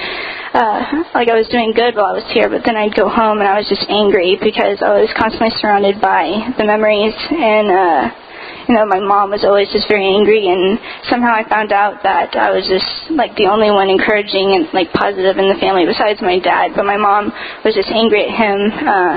uh, 0.53 1.03
like 1.13 1.29
I 1.29 1.35
was 1.37 1.47
doing 1.49 1.73
good 1.75 1.93
while 1.95 2.15
I 2.15 2.17
was 2.17 2.29
here, 2.33 2.49
but 2.49 2.63
then 2.65 2.77
I'd 2.77 2.95
go 2.95 3.09
home 3.09 3.39
and 3.39 3.47
I 3.47 3.57
was 3.57 3.67
just 3.69 3.85
angry 3.89 4.39
because 4.41 4.81
I 4.81 5.01
was 5.05 5.11
constantly 5.13 5.53
surrounded 5.59 6.01
by 6.01 6.53
the 6.57 6.65
memories 6.65 7.15
and. 7.31 7.67
uh 7.69 8.23
you 8.67 8.75
know, 8.75 8.85
my 8.85 8.99
mom 8.99 9.31
was 9.31 9.47
always 9.47 9.71
just 9.71 9.87
very 9.87 10.03
angry, 10.03 10.51
and 10.51 10.77
somehow 11.07 11.31
I 11.31 11.47
found 11.47 11.71
out 11.71 12.03
that 12.03 12.35
I 12.35 12.51
was 12.51 12.67
just 12.67 13.15
like 13.15 13.31
the 13.39 13.47
only 13.47 13.71
one 13.71 13.87
encouraging 13.87 14.59
and 14.59 14.67
like 14.75 14.91
positive 14.91 15.39
in 15.39 15.47
the 15.47 15.55
family 15.55 15.87
besides 15.87 16.19
my 16.19 16.35
dad. 16.39 16.75
But 16.75 16.83
my 16.83 16.99
mom 16.99 17.31
was 17.63 17.71
just 17.75 17.87
angry 17.87 18.27
at 18.27 18.33
him. 18.35 18.59
Uh, 18.83 19.15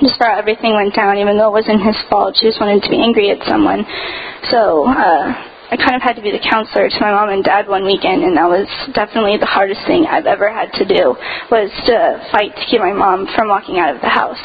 just 0.00 0.16
how 0.20 0.36
everything 0.36 0.72
went 0.72 0.96
down, 0.96 1.16
even 1.20 1.36
though 1.36 1.48
it 1.48 1.56
wasn't 1.56 1.84
his 1.84 1.96
fault. 2.08 2.36
She 2.36 2.48
just 2.48 2.60
wanted 2.60 2.80
to 2.84 2.90
be 2.90 2.96
angry 2.96 3.28
at 3.28 3.44
someone. 3.48 3.84
So 4.48 4.88
uh, 4.88 5.32
I 5.68 5.76
kind 5.76 5.98
of 5.98 6.02
had 6.02 6.14
to 6.14 6.22
be 6.22 6.30
the 6.30 6.42
counselor 6.42 6.88
to 6.88 6.98
my 7.00 7.10
mom 7.10 7.30
and 7.30 7.42
dad 7.42 7.66
one 7.66 7.84
weekend, 7.84 8.22
and 8.22 8.36
that 8.38 8.46
was 8.46 8.70
definitely 8.94 9.36
the 9.36 9.50
hardest 9.50 9.82
thing 9.86 10.06
I've 10.06 10.26
ever 10.26 10.46
had 10.46 10.70
to 10.78 10.84
do 10.86 11.18
was 11.50 11.70
to 11.90 11.96
fight 12.30 12.54
to 12.54 12.62
keep 12.70 12.78
my 12.78 12.94
mom 12.94 13.26
from 13.34 13.48
walking 13.48 13.78
out 13.82 13.94
of 13.94 14.00
the 14.00 14.08
house. 14.08 14.38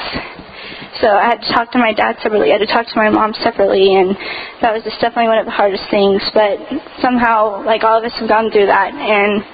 So 0.99 1.07
I 1.10 1.29
had 1.29 1.41
to 1.45 1.49
talk 1.53 1.71
to 1.71 1.79
my 1.79 1.93
dad 1.93 2.17
separately. 2.21 2.49
I 2.49 2.57
had 2.57 2.65
to 2.65 2.73
talk 2.73 2.86
to 2.89 2.97
my 2.97 3.10
mom 3.10 3.34
separately, 3.45 3.93
and 3.93 4.17
that 4.62 4.73
was 4.73 4.81
just 4.84 4.97
definitely 4.97 5.29
one 5.29 5.38
of 5.38 5.45
the 5.45 5.53
hardest 5.53 5.86
things. 5.93 6.21
But 6.34 6.57
somehow, 7.01 7.63
like 7.65 7.86
all 7.86 8.01
of 8.01 8.03
us 8.03 8.17
have 8.17 8.27
gone 8.27 8.49
through 8.49 8.65
that, 8.65 8.89
and 8.89 9.45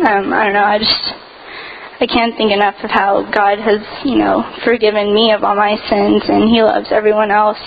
um, 0.00 0.32
I 0.32 0.44
don't 0.48 0.56
know. 0.56 0.64
I 0.64 0.78
just 0.80 1.12
I 2.00 2.08
can't 2.08 2.32
think 2.32 2.48
enough 2.48 2.80
of 2.80 2.88
how 2.88 3.28
God 3.28 3.60
has, 3.60 3.84
you 4.08 4.16
know, 4.16 4.40
forgiven 4.64 5.12
me 5.12 5.36
of 5.36 5.44
all 5.44 5.54
my 5.54 5.76
sins 5.92 6.24
and 6.24 6.48
He 6.48 6.64
loves 6.64 6.88
everyone 6.88 7.30
else, 7.30 7.60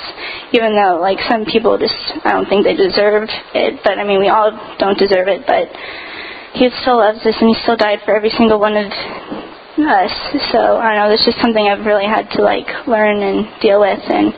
even 0.57 0.73
though, 0.73 0.97
like, 0.97 1.21
some 1.29 1.45
people 1.45 1.77
just, 1.77 1.93
I 2.25 2.33
don't 2.33 2.49
think 2.49 2.65
they 2.65 2.73
deserve 2.73 3.29
it. 3.53 3.77
But, 3.85 4.01
I 4.01 4.03
mean, 4.03 4.17
we 4.17 4.33
all 4.33 4.49
don't 4.81 4.97
deserve 4.97 5.29
it, 5.29 5.45
but 5.45 5.69
He 6.57 6.65
still 6.81 6.97
loves 6.97 7.21
us 7.21 7.37
and 7.37 7.53
He 7.53 7.57
still 7.61 7.77
died 7.77 8.01
for 8.05 8.17
every 8.17 8.33
single 8.33 8.57
one 8.57 8.73
of 8.73 8.89
us. 8.89 10.13
So, 10.49 10.81
I 10.81 10.97
don't 10.97 11.05
know, 11.05 11.13
this 11.13 11.29
is 11.29 11.37
something 11.37 11.69
I've 11.69 11.85
really 11.85 12.09
had 12.09 12.25
to, 12.33 12.41
like, 12.41 12.89
learn 12.89 13.21
and 13.21 13.45
deal 13.61 13.77
with. 13.79 14.01
And, 14.09 14.33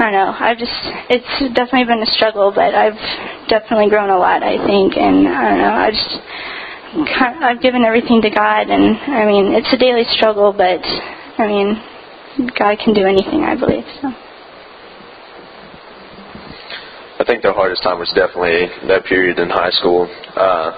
I 0.00 0.10
don't 0.10 0.16
know. 0.16 0.32
I've 0.32 0.58
just, 0.58 0.80
it's 1.06 1.54
definitely 1.54 1.84
been 1.84 2.02
a 2.02 2.12
struggle, 2.18 2.50
but 2.50 2.74
I've 2.74 2.98
definitely 3.46 3.90
grown 3.90 4.10
a 4.10 4.18
lot, 4.18 4.42
I 4.42 4.58
think. 4.66 4.96
And 4.96 5.28
I 5.28 5.42
don't 5.50 5.58
know, 5.60 5.74
I 5.76 5.90
just, 5.94 6.18
I've 6.92 7.62
given 7.62 7.84
everything 7.84 8.20
to 8.22 8.30
God, 8.30 8.68
and 8.68 8.96
I 8.98 9.24
mean, 9.24 9.54
it's 9.54 9.72
a 9.72 9.78
daily 9.78 10.02
struggle, 10.10 10.52
but 10.52 10.82
I 11.38 11.46
mean, 11.46 11.78
God 12.58 12.78
can 12.82 12.94
do 12.94 13.06
anything, 13.06 13.44
I 13.44 13.54
believe. 13.54 13.84
So. 14.02 14.08
I 17.20 17.24
think 17.24 17.42
the 17.42 17.52
hardest 17.52 17.84
time 17.84 18.00
was 18.00 18.10
definitely 18.16 18.66
that 18.88 19.04
period 19.04 19.38
in 19.38 19.50
high 19.50 19.70
school. 19.70 20.08
Uh, 20.34 20.72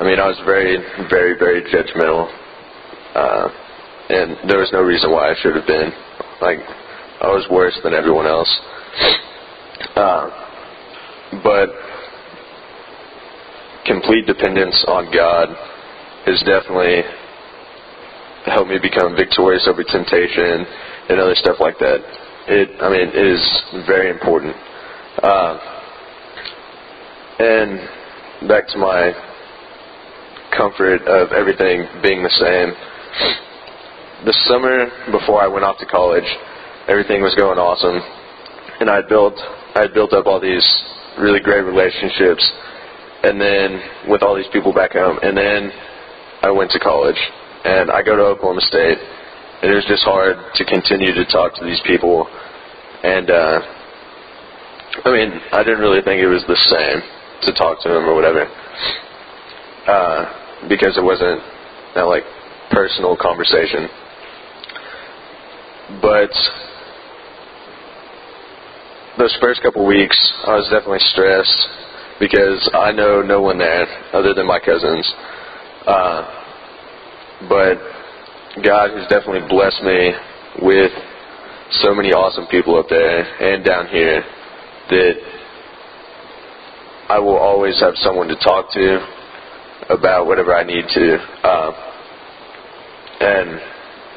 I 0.00 0.04
mean, 0.04 0.18
I 0.18 0.28
was 0.28 0.40
very, 0.46 0.78
very, 1.10 1.36
very 1.36 1.60
judgmental, 1.68 2.32
uh, 3.14 3.48
and 4.08 4.48
there 4.48 4.58
was 4.58 4.70
no 4.72 4.80
reason 4.80 5.10
why 5.10 5.28
I 5.28 5.34
should 5.42 5.54
have 5.54 5.66
been. 5.66 5.92
Like, 6.40 6.60
I 7.20 7.28
was 7.28 7.46
worse 7.50 7.78
than 7.84 7.92
everyone 7.92 8.26
else. 8.26 8.48
Uh, 9.94 10.30
but 11.42 11.68
complete 13.86 14.26
dependence 14.26 14.84
on 14.88 15.12
God 15.12 15.48
has 16.26 16.40
definitely 16.42 17.02
helped 18.46 18.70
me 18.70 18.78
become 18.80 19.16
victorious 19.16 19.66
over 19.68 19.84
temptation 19.84 20.66
and 21.08 21.20
other 21.20 21.34
stuff 21.34 21.56
like 21.60 21.78
that. 21.78 22.00
It, 22.48 22.68
I 22.80 22.88
mean, 22.88 23.08
it 23.08 23.26
is 23.26 23.42
very 23.86 24.10
important. 24.10 24.54
Uh, 25.22 25.58
and 27.38 28.48
back 28.48 28.68
to 28.68 28.78
my 28.78 29.12
comfort 30.56 31.02
of 31.06 31.32
everything 31.32 31.86
being 32.02 32.22
the 32.22 32.34
same. 32.40 32.74
The 34.24 34.34
summer 34.48 34.90
before 35.12 35.42
I 35.42 35.46
went 35.46 35.64
off 35.64 35.78
to 35.78 35.86
college, 35.86 36.26
everything 36.88 37.22
was 37.22 37.34
going 37.36 37.58
awesome, 37.58 38.02
and 38.80 38.90
I 38.90 39.02
built 39.06 39.38
I 39.74 39.86
built 39.86 40.12
up 40.12 40.26
all 40.26 40.40
these 40.40 40.66
really 41.20 41.40
great 41.40 41.62
relationships, 41.62 42.42
and 43.22 43.40
then 43.40 43.80
with 44.08 44.22
all 44.22 44.36
these 44.36 44.50
people 44.52 44.72
back 44.72 44.92
home, 44.92 45.18
and 45.22 45.36
then 45.36 45.72
I 46.42 46.50
went 46.50 46.70
to 46.72 46.78
college, 46.78 47.18
and 47.64 47.90
I 47.90 48.02
go 48.02 48.16
to 48.16 48.22
Oklahoma 48.22 48.60
State, 48.62 48.98
and 49.62 49.72
it 49.72 49.74
was 49.74 49.84
just 49.86 50.04
hard 50.04 50.36
to 50.54 50.64
continue 50.64 51.12
to 51.14 51.24
talk 51.26 51.54
to 51.56 51.64
these 51.64 51.80
people, 51.84 52.28
and 53.02 53.30
uh, 53.30 53.58
I 55.04 55.10
mean 55.10 55.40
I 55.52 55.64
didn't 55.64 55.80
really 55.80 56.02
think 56.02 56.22
it 56.22 56.28
was 56.28 56.44
the 56.46 56.58
same 56.70 57.02
to 57.42 57.52
talk 57.58 57.82
to 57.82 57.88
them 57.88 58.04
or 58.06 58.14
whatever, 58.14 58.46
uh, 59.86 60.68
because 60.68 60.96
it 60.96 61.02
wasn't 61.02 61.42
that 61.94 62.06
like 62.06 62.22
personal 62.70 63.16
conversation, 63.16 63.88
but 66.00 66.30
those 69.18 69.36
first 69.40 69.60
couple 69.62 69.84
weeks, 69.84 70.16
I 70.46 70.54
was 70.54 70.68
definitely 70.70 71.02
stressed 71.10 71.87
because 72.20 72.68
I 72.74 72.92
know 72.92 73.22
no 73.22 73.40
one 73.40 73.58
there 73.58 73.86
other 74.12 74.34
than 74.34 74.46
my 74.46 74.58
cousins. 74.58 75.06
Uh, 75.86 76.38
but 77.48 77.78
God 78.62 78.90
has 78.98 79.08
definitely 79.08 79.46
blessed 79.48 79.82
me 79.82 80.12
with 80.62 80.92
so 81.82 81.94
many 81.94 82.10
awesome 82.10 82.46
people 82.50 82.78
up 82.78 82.88
there 82.88 83.22
and 83.22 83.64
down 83.64 83.86
here 83.88 84.22
that 84.90 85.14
I 87.08 87.18
will 87.20 87.36
always 87.36 87.78
have 87.80 87.94
someone 87.96 88.28
to 88.28 88.36
talk 88.36 88.70
to 88.72 88.98
about 89.88 90.26
whatever 90.26 90.54
I 90.54 90.64
need 90.64 90.84
to. 90.88 91.16
Uh, 91.44 91.72
and 93.20 93.60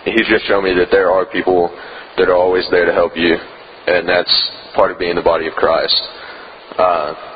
He's 0.06 0.28
just 0.28 0.46
shown 0.46 0.64
me 0.64 0.74
that 0.74 0.90
there 0.90 1.12
are 1.12 1.26
people 1.28 1.70
that 2.18 2.28
are 2.28 2.36
always 2.36 2.66
there 2.72 2.86
to 2.86 2.94
help 2.94 3.14
you, 3.16 3.36
and 3.36 4.10
that's 4.10 4.34
part 4.74 4.90
of 4.90 4.98
being 4.98 5.16
the 5.16 5.22
body 5.22 5.46
of 5.46 5.54
Christ. 5.54 5.96
Uh, 6.76 7.31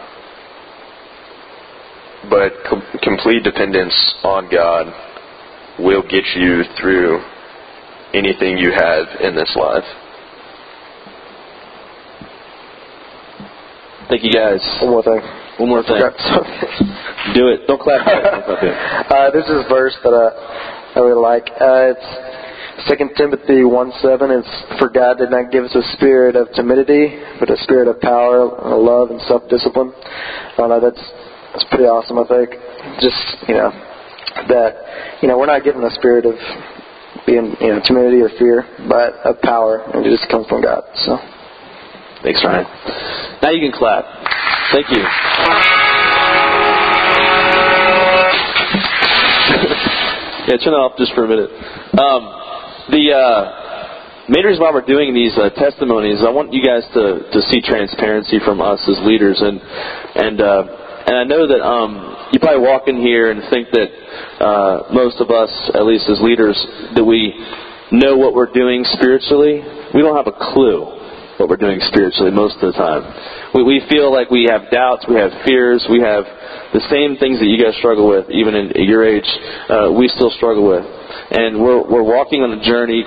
but 2.29 2.53
com- 2.69 2.83
complete 3.01 3.43
dependence 3.43 3.93
on 4.23 4.49
God 4.51 4.87
will 5.79 6.03
get 6.03 6.23
you 6.35 6.63
through 6.79 7.21
anything 8.13 8.57
you 8.57 8.71
have 8.71 9.07
in 9.21 9.35
this 9.35 9.51
life. 9.55 9.83
Thank 14.09 14.23
you 14.23 14.31
guys. 14.31 14.61
One 14.81 14.91
more 14.91 15.03
thing. 15.03 15.21
One 15.57 15.69
more 15.69 15.83
thing. 15.83 15.97
Do 17.33 17.49
it. 17.49 17.65
Don't 17.67 17.81
clap. 17.81 18.05
okay. 18.05 18.69
uh, 19.09 19.31
this 19.31 19.45
is 19.45 19.65
a 19.65 19.67
verse 19.67 19.97
that 20.03 20.13
I, 20.13 20.93
I 20.95 21.03
really 21.03 21.19
like. 21.19 21.49
Uh, 21.59 21.95
it's 21.97 22.35
Second 22.87 23.15
Timothy 23.17 23.63
one 23.63 23.91
seven. 24.01 24.29
It's 24.29 24.79
for 24.79 24.89
God 24.89 25.17
did 25.17 25.31
not 25.31 25.51
give 25.51 25.63
us 25.63 25.73
a 25.73 25.81
spirit 25.97 26.35
of 26.35 26.51
timidity, 26.53 27.17
but 27.39 27.49
a 27.49 27.57
spirit 27.63 27.87
of 27.87 27.99
power, 28.01 28.45
love, 28.77 29.09
and 29.11 29.21
self 29.23 29.47
discipline. 29.49 29.91
I 29.95 30.53
don't 30.57 30.69
know. 30.69 30.79
That's 30.79 31.01
that's 31.55 31.63
pretty 31.71 31.87
awesome. 31.87 32.19
I 32.19 32.27
think. 32.27 32.51
Just 32.99 33.15
you 33.47 33.55
know 33.55 33.71
that 34.51 35.23
you 35.23 35.31
know 35.31 35.39
we're 35.39 35.47
not 35.47 35.63
given 35.63 35.79
a 35.87 35.91
spirit 35.95 36.27
of 36.27 36.35
being 37.23 37.55
you 37.63 37.71
know 37.71 37.79
timidity 37.79 38.19
or 38.19 38.27
fear, 38.35 38.67
but 38.91 39.15
of 39.23 39.39
power, 39.39 39.87
and 39.95 40.05
it 40.05 40.11
just 40.11 40.27
comes 40.27 40.47
from 40.51 40.59
God. 40.61 40.83
So. 41.07 41.15
Thanks, 42.23 42.43
Ryan. 42.43 42.65
Now 43.43 43.51
you 43.51 43.61
can 43.61 43.71
clap. 43.71 44.03
Thank 44.73 44.89
you. 44.89 44.97
yeah, 50.49 50.57
turn 50.57 50.73
that 50.73 50.81
off 50.81 50.97
just 50.97 51.13
for 51.13 51.23
a 51.23 51.29
minute. 51.29 51.53
Um, 52.01 52.21
the 52.89 53.13
uh, 53.13 54.25
main 54.27 54.43
reason 54.43 54.57
why 54.57 54.73
we're 54.73 54.89
doing 54.89 55.13
these 55.13 55.37
uh, 55.37 55.53
testimonies, 55.53 56.25
I 56.25 56.33
want 56.33 56.51
you 56.51 56.65
guys 56.65 56.81
to, 56.97 57.29
to 57.29 57.39
see 57.53 57.61
transparency 57.61 58.39
from 58.43 58.59
us 58.59 58.81
as 58.89 58.97
leaders, 59.05 59.37
and 59.45 59.61
and 59.61 60.41
uh, 60.41 60.84
and 61.05 61.15
I 61.17 61.23
know 61.23 61.47
that 61.47 61.61
um, 61.61 62.29
you 62.33 62.39
probably 62.39 62.65
walk 62.65 62.87
in 62.87 62.97
here 62.97 63.31
and 63.31 63.41
think 63.49 63.69
that 63.71 63.89
uh, 64.41 64.93
most 64.93 65.21
of 65.21 65.29
us, 65.29 65.51
at 65.73 65.85
least 65.85 66.09
as 66.09 66.19
leaders, 66.21 66.57
that 66.95 67.03
we 67.03 67.33
know 67.91 68.17
what 68.17 68.33
we're 68.33 68.51
doing 68.51 68.83
spiritually. 68.97 69.61
We 69.93 70.01
don't 70.01 70.17
have 70.17 70.27
a 70.27 70.37
clue 70.53 70.95
what 71.37 71.49
we're 71.49 71.59
doing 71.59 71.79
spiritually 71.91 72.31
most 72.31 72.55
of 72.63 72.71
the 72.71 72.77
time. 72.79 73.03
We, 73.53 73.63
we 73.63 73.83
feel 73.89 74.11
like 74.11 74.31
we 74.31 74.47
have 74.49 74.71
doubts, 74.71 75.05
we 75.07 75.15
have 75.15 75.31
fears, 75.45 75.85
we 75.91 75.99
have 75.99 76.23
the 76.73 76.83
same 76.89 77.19
things 77.19 77.39
that 77.39 77.47
you 77.47 77.59
guys 77.59 77.75
struggle 77.79 78.07
with, 78.07 78.31
even 78.31 78.55
in, 78.55 78.71
at 78.71 78.87
your 78.87 79.03
age, 79.03 79.27
uh, 79.69 79.91
we 79.91 80.07
still 80.07 80.31
struggle 80.31 80.67
with. 80.67 80.83
And 80.83 81.59
we're, 81.59 81.83
we're 81.83 82.07
walking 82.07 82.41
on 82.41 82.51
a 82.55 82.63
journey. 82.63 83.03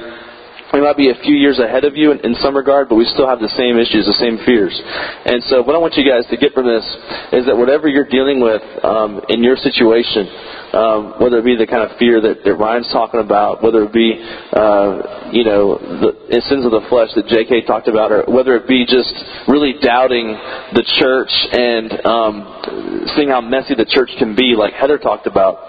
We 0.72 0.84
might 0.84 0.96
be 1.00 1.08
a 1.08 1.16
few 1.24 1.32
years 1.32 1.58
ahead 1.58 1.84
of 1.84 1.96
you 1.96 2.12
in, 2.12 2.20
in 2.20 2.34
some 2.44 2.54
regard, 2.54 2.88
but 2.92 2.96
we 2.96 3.08
still 3.08 3.26
have 3.26 3.40
the 3.40 3.48
same 3.56 3.80
issues, 3.80 4.04
the 4.04 4.20
same 4.20 4.36
fears. 4.44 4.76
And 5.24 5.40
so, 5.48 5.64
what 5.64 5.72
I 5.72 5.80
want 5.80 5.96
you 5.96 6.04
guys 6.04 6.28
to 6.28 6.36
get 6.36 6.52
from 6.52 6.68
this 6.68 6.84
is 7.32 7.48
that 7.48 7.56
whatever 7.56 7.88
you're 7.88 8.08
dealing 8.08 8.44
with 8.44 8.60
um, 8.84 9.24
in 9.32 9.40
your 9.40 9.56
situation, 9.56 10.28
um, 10.76 11.16
whether 11.24 11.40
it 11.40 11.48
be 11.48 11.56
the 11.56 11.64
kind 11.64 11.88
of 11.88 11.96
fear 11.96 12.20
that, 12.20 12.44
that 12.44 12.54
Ryan's 12.60 12.92
talking 12.92 13.20
about, 13.20 13.64
whether 13.64 13.88
it 13.88 13.92
be, 13.96 14.20
uh, 14.52 15.32
you 15.32 15.44
know, 15.48 15.80
the 16.04 16.12
sins 16.52 16.68
of 16.68 16.72
the 16.76 16.84
flesh 16.92 17.16
that 17.16 17.24
J.K. 17.32 17.64
talked 17.64 17.88
about, 17.88 18.12
or 18.12 18.28
whether 18.28 18.52
it 18.52 18.68
be 18.68 18.84
just 18.84 19.16
really 19.48 19.80
doubting 19.80 20.36
the 20.76 20.84
church 21.00 21.32
and 21.56 21.88
um, 22.04 23.08
seeing 23.16 23.32
how 23.32 23.40
messy 23.40 23.72
the 23.72 23.88
church 23.88 24.12
can 24.20 24.36
be, 24.36 24.52
like 24.52 24.76
Heather 24.76 24.98
talked 24.98 25.26
about. 25.26 25.64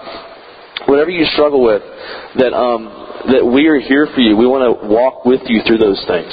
Whatever 0.84 1.08
you 1.08 1.24
struggle 1.32 1.64
with, 1.64 1.82
that 2.36 2.52
um, 2.52 3.09
that 3.28 3.44
we 3.44 3.68
are 3.68 3.80
here 3.80 4.08
for 4.14 4.20
you. 4.20 4.36
We 4.36 4.48
want 4.48 4.64
to 4.64 4.72
walk 4.88 5.24
with 5.28 5.44
you 5.46 5.60
through 5.66 5.78
those 5.78 6.00
things. 6.08 6.32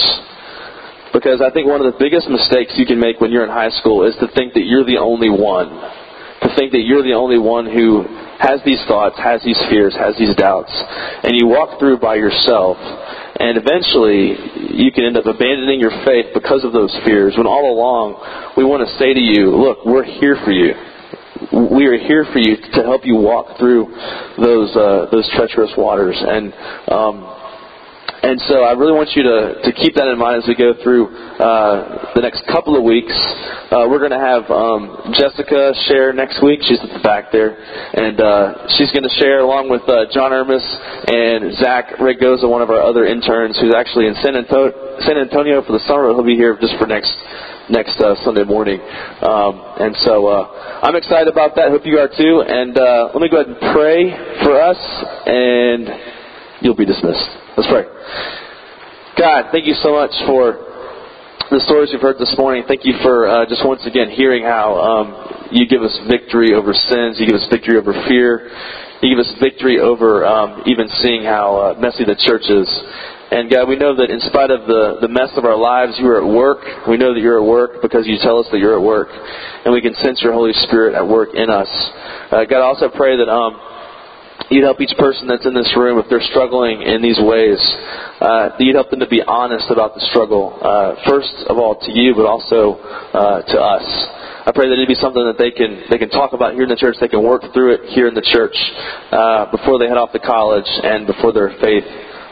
Because 1.11 1.41
I 1.41 1.51
think 1.51 1.67
one 1.67 1.83
of 1.83 1.87
the 1.91 1.99
biggest 1.99 2.27
mistakes 2.29 2.75
you 2.75 2.85
can 2.85 2.99
make 2.99 3.19
when 3.19 3.31
you're 3.31 3.43
in 3.43 3.51
high 3.51 3.73
school 3.75 4.07
is 4.07 4.15
to 4.23 4.27
think 4.31 4.53
that 4.53 4.63
you're 4.63 4.85
the 4.85 4.99
only 4.99 5.31
one. 5.31 5.71
To 6.45 6.49
think 6.55 6.71
that 6.71 6.85
you're 6.85 7.03
the 7.03 7.17
only 7.17 7.39
one 7.39 7.65
who 7.65 8.05
has 8.37 8.61
these 8.63 8.79
thoughts, 8.85 9.17
has 9.17 9.41
these 9.41 9.57
fears, 9.67 9.97
has 9.97 10.13
these 10.15 10.35
doubts. 10.37 10.69
And 11.23 11.33
you 11.33 11.47
walk 11.47 11.79
through 11.79 11.97
by 11.99 12.15
yourself. 12.15 12.77
And 13.39 13.57
eventually, 13.57 14.37
you 14.77 14.91
can 14.93 15.09
end 15.09 15.17
up 15.17 15.25
abandoning 15.25 15.81
your 15.81 15.95
faith 16.05 16.31
because 16.37 16.63
of 16.63 16.71
those 16.71 16.93
fears. 17.03 17.33
When 17.35 17.47
all 17.47 17.73
along, 17.73 18.53
we 18.55 18.63
want 18.63 18.85
to 18.85 18.89
say 19.01 19.13
to 19.13 19.19
you, 19.19 19.57
look, 19.57 19.85
we're 19.85 20.05
here 20.05 20.37
for 20.45 20.51
you 20.51 20.75
we 21.73 21.85
are 21.85 21.97
here 21.97 22.25
for 22.31 22.39
you 22.39 22.55
to 22.55 22.81
help 22.83 23.05
you 23.05 23.15
walk 23.15 23.57
through 23.57 23.87
those 24.37 24.75
uh, 24.75 25.07
those 25.11 25.29
treacherous 25.35 25.71
waters 25.77 26.15
and 26.17 26.53
um, 26.91 27.37
and 28.23 28.41
so 28.49 28.65
I 28.65 28.73
really 28.73 28.97
want 28.97 29.13
you 29.13 29.21
to, 29.23 29.61
to 29.61 29.71
keep 29.71 29.93
that 29.93 30.09
in 30.09 30.17
mind 30.17 30.41
as 30.41 30.47
we 30.49 30.57
go 30.57 30.73
through 30.81 31.13
uh, 31.37 32.11
the 32.17 32.21
next 32.25 32.41
couple 32.49 32.73
of 32.73 32.81
weeks. 32.81 33.13
Uh, 33.69 33.85
we're 33.85 34.01
going 34.01 34.15
to 34.15 34.19
have 34.19 34.49
um, 34.49 35.13
Jessica 35.13 35.71
share 35.85 36.11
next 36.11 36.41
week. 36.41 36.59
She's 36.65 36.81
at 36.81 36.89
the 36.91 37.03
back 37.05 37.29
there. 37.31 37.55
And 37.93 38.17
uh, 38.19 38.67
she's 38.73 38.89
going 38.89 39.05
to 39.05 39.15
share 39.21 39.45
along 39.45 39.69
with 39.69 39.85
uh, 39.85 40.09
John 40.09 40.33
Ermis 40.33 40.65
and 41.07 41.55
Zach 41.61 42.01
Regoza, 42.01 42.49
one 42.49 42.65
of 42.65 42.73
our 42.73 42.81
other 42.81 43.05
interns, 43.05 43.55
who's 43.61 43.71
actually 43.77 44.09
in 44.09 44.15
San, 44.25 44.35
Anto- 44.35 44.97
San 45.05 45.21
Antonio 45.21 45.61
for 45.61 45.77
the 45.77 45.83
summer. 45.85 46.09
He'll 46.09 46.25
be 46.25 46.35
here 46.35 46.57
just 46.59 46.73
for 46.81 46.89
next 46.89 47.13
next 47.69 47.99
uh, 47.99 48.15
Sunday 48.23 48.43
morning. 48.43 48.79
Um, 48.79 49.53
and 49.79 49.95
so 50.03 50.27
uh, 50.27 50.81
I'm 50.83 50.95
excited 50.95 51.27
about 51.27 51.55
that. 51.55 51.69
Hope 51.69 51.85
you 51.85 51.99
are 51.99 52.07
too. 52.07 52.43
And 52.47 52.77
uh, 52.77 53.09
let 53.13 53.21
me 53.21 53.29
go 53.29 53.41
ahead 53.41 53.51
and 53.51 53.59
pray 53.75 54.11
for 54.43 54.61
us, 54.61 54.79
and 55.25 56.61
you'll 56.61 56.75
be 56.75 56.85
dismissed. 56.85 57.27
Let's 57.57 57.69
pray. 57.69 57.83
God, 59.17 59.49
thank 59.51 59.65
you 59.65 59.73
so 59.81 59.91
much 59.93 60.11
for 60.25 60.67
the 61.49 61.59
stories 61.63 61.89
you've 61.91 62.01
heard 62.01 62.19
this 62.19 62.35
morning. 62.37 62.63
Thank 62.67 62.83
you 62.83 62.93
for 63.01 63.27
uh, 63.27 63.45
just 63.47 63.65
once 63.65 63.85
again 63.87 64.09
hearing 64.11 64.43
how 64.43 64.75
um, 64.75 65.47
you 65.51 65.67
give 65.67 65.81
us 65.81 65.95
victory 66.09 66.53
over 66.53 66.73
sins. 66.73 67.19
You 67.19 67.25
give 67.25 67.39
us 67.39 67.47
victory 67.49 67.77
over 67.77 67.93
fear. 68.07 68.51
You 69.01 69.15
give 69.15 69.19
us 69.23 69.31
victory 69.41 69.79
over 69.79 70.25
um, 70.25 70.63
even 70.65 70.89
seeing 71.01 71.23
how 71.23 71.55
uh, 71.55 71.79
messy 71.79 72.03
the 72.03 72.19
church 72.19 72.49
is. 72.49 72.67
And 73.29 73.51
God, 73.51 73.67
we 73.67 73.75
know 73.75 73.91
that 73.95 74.07
in 74.07 74.21
spite 74.21 74.51
of 74.51 74.63
the, 74.67 75.03
the 75.03 75.11
mess 75.11 75.35
of 75.35 75.43
our 75.43 75.57
lives, 75.57 75.99
you 75.99 76.07
are 76.07 76.23
at 76.23 76.27
work. 76.27 76.63
We 76.87 76.95
know 76.95 77.13
that 77.13 77.19
you're 77.19 77.43
at 77.43 77.47
work 77.47 77.81
because 77.81 78.07
you 78.07 78.15
tell 78.23 78.39
us 78.39 78.47
that 78.51 78.59
you're 78.59 78.79
at 78.79 78.81
work. 78.81 79.11
And 79.11 79.73
we 79.75 79.81
can 79.81 79.93
sense 79.99 80.23
your 80.23 80.31
Holy 80.31 80.55
Spirit 80.63 80.95
at 80.95 81.03
work 81.03 81.35
in 81.35 81.51
us. 81.51 81.67
Uh, 82.31 82.47
God, 82.47 82.63
I 82.63 82.67
also 82.71 82.87
pray 82.87 83.19
that 83.19 83.27
um, 83.27 83.59
you'd 84.47 84.63
help 84.63 84.79
each 84.79 84.95
person 84.95 85.27
that's 85.27 85.45
in 85.45 85.51
this 85.51 85.67
room 85.75 85.99
if 85.99 86.07
they're 86.07 86.23
struggling 86.31 86.87
in 86.87 87.03
these 87.03 87.19
ways. 87.19 87.59
Uh, 88.23 88.55
you'd 88.63 88.79
help 88.79 88.89
them 88.95 89.03
to 89.03 89.11
be 89.11 89.19
honest 89.27 89.67
about 89.75 89.91
the 89.91 90.03
struggle, 90.07 90.55
uh, 90.63 90.95
first 91.03 91.35
of 91.51 91.59
all 91.59 91.75
to 91.75 91.91
you, 91.91 92.15
but 92.15 92.23
also 92.23 92.79
uh, 93.11 93.43
to 93.43 93.57
us. 93.59 93.83
I 94.47 94.55
pray 94.55 94.71
that 94.71 94.79
it'd 94.79 94.87
be 94.87 94.95
something 94.95 95.27
that 95.27 95.35
they 95.35 95.51
can 95.51 95.83
they 95.91 95.99
can 95.99 96.07
talk 96.07 96.31
about 96.31 96.55
here 96.55 96.63
in 96.63 96.71
the 96.71 96.79
church. 96.79 96.95
They 97.03 97.11
can 97.11 97.19
work 97.19 97.43
through 97.51 97.75
it 97.75 97.91
here 97.91 98.07
in 98.07 98.15
the 98.15 98.23
church 98.23 98.55
uh, 99.11 99.51
before 99.51 99.75
they 99.75 99.91
head 99.91 99.99
off 99.99 100.15
to 100.15 100.23
college 100.23 100.63
and 100.87 101.03
before 101.03 101.35
their 101.35 101.51
faith 101.59 101.83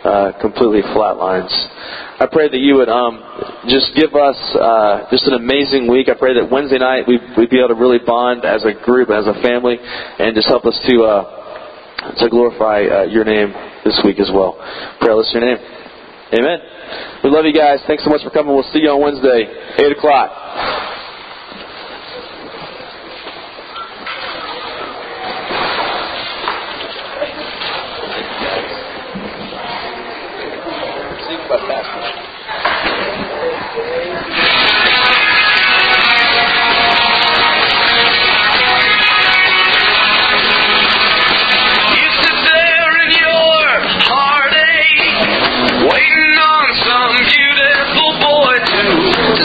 uh, 0.05 0.37
completely 0.39 0.85
flatlines. 0.93 1.49
I 2.21 2.29
pray 2.31 2.47
that 2.47 2.61
you 2.61 2.77
would 2.77 2.87
um, 2.87 3.19
just 3.67 3.91
give 3.97 4.13
us 4.13 4.37
uh, 4.55 5.09
just 5.09 5.25
an 5.25 5.33
amazing 5.33 5.89
week. 5.89 6.07
I 6.07 6.15
pray 6.15 6.37
that 6.37 6.45
Wednesday 6.45 6.77
night 6.77 7.09
we 7.09 7.17
we'd 7.35 7.49
be 7.49 7.57
able 7.57 7.73
to 7.73 7.79
really 7.81 7.99
bond 7.99 8.45
as 8.45 8.63
a 8.63 8.73
group, 8.85 9.09
as 9.09 9.25
a 9.27 9.33
family, 9.41 9.81
and 9.81 10.37
just 10.37 10.47
help 10.47 10.63
us 10.65 10.77
to 10.87 10.93
uh, 11.03 12.15
to 12.21 12.29
glorify 12.29 12.85
uh, 12.85 13.03
your 13.09 13.25
name 13.25 13.49
this 13.83 13.99
week 14.05 14.21
as 14.21 14.29
well. 14.29 14.55
Pray 15.01 15.09
I 15.09 15.17
your 15.33 15.43
name. 15.43 15.57
Amen. 16.37 16.59
We 17.23 17.29
love 17.29 17.45
you 17.45 17.53
guys. 17.53 17.81
Thanks 17.87 18.03
so 18.03 18.09
much 18.09 18.21
for 18.23 18.29
coming. 18.29 18.53
We'll 18.53 18.69
see 18.73 18.79
you 18.79 18.89
on 18.89 19.01
Wednesday, 19.01 19.45
8 19.77 19.97
o'clock. 19.97 20.94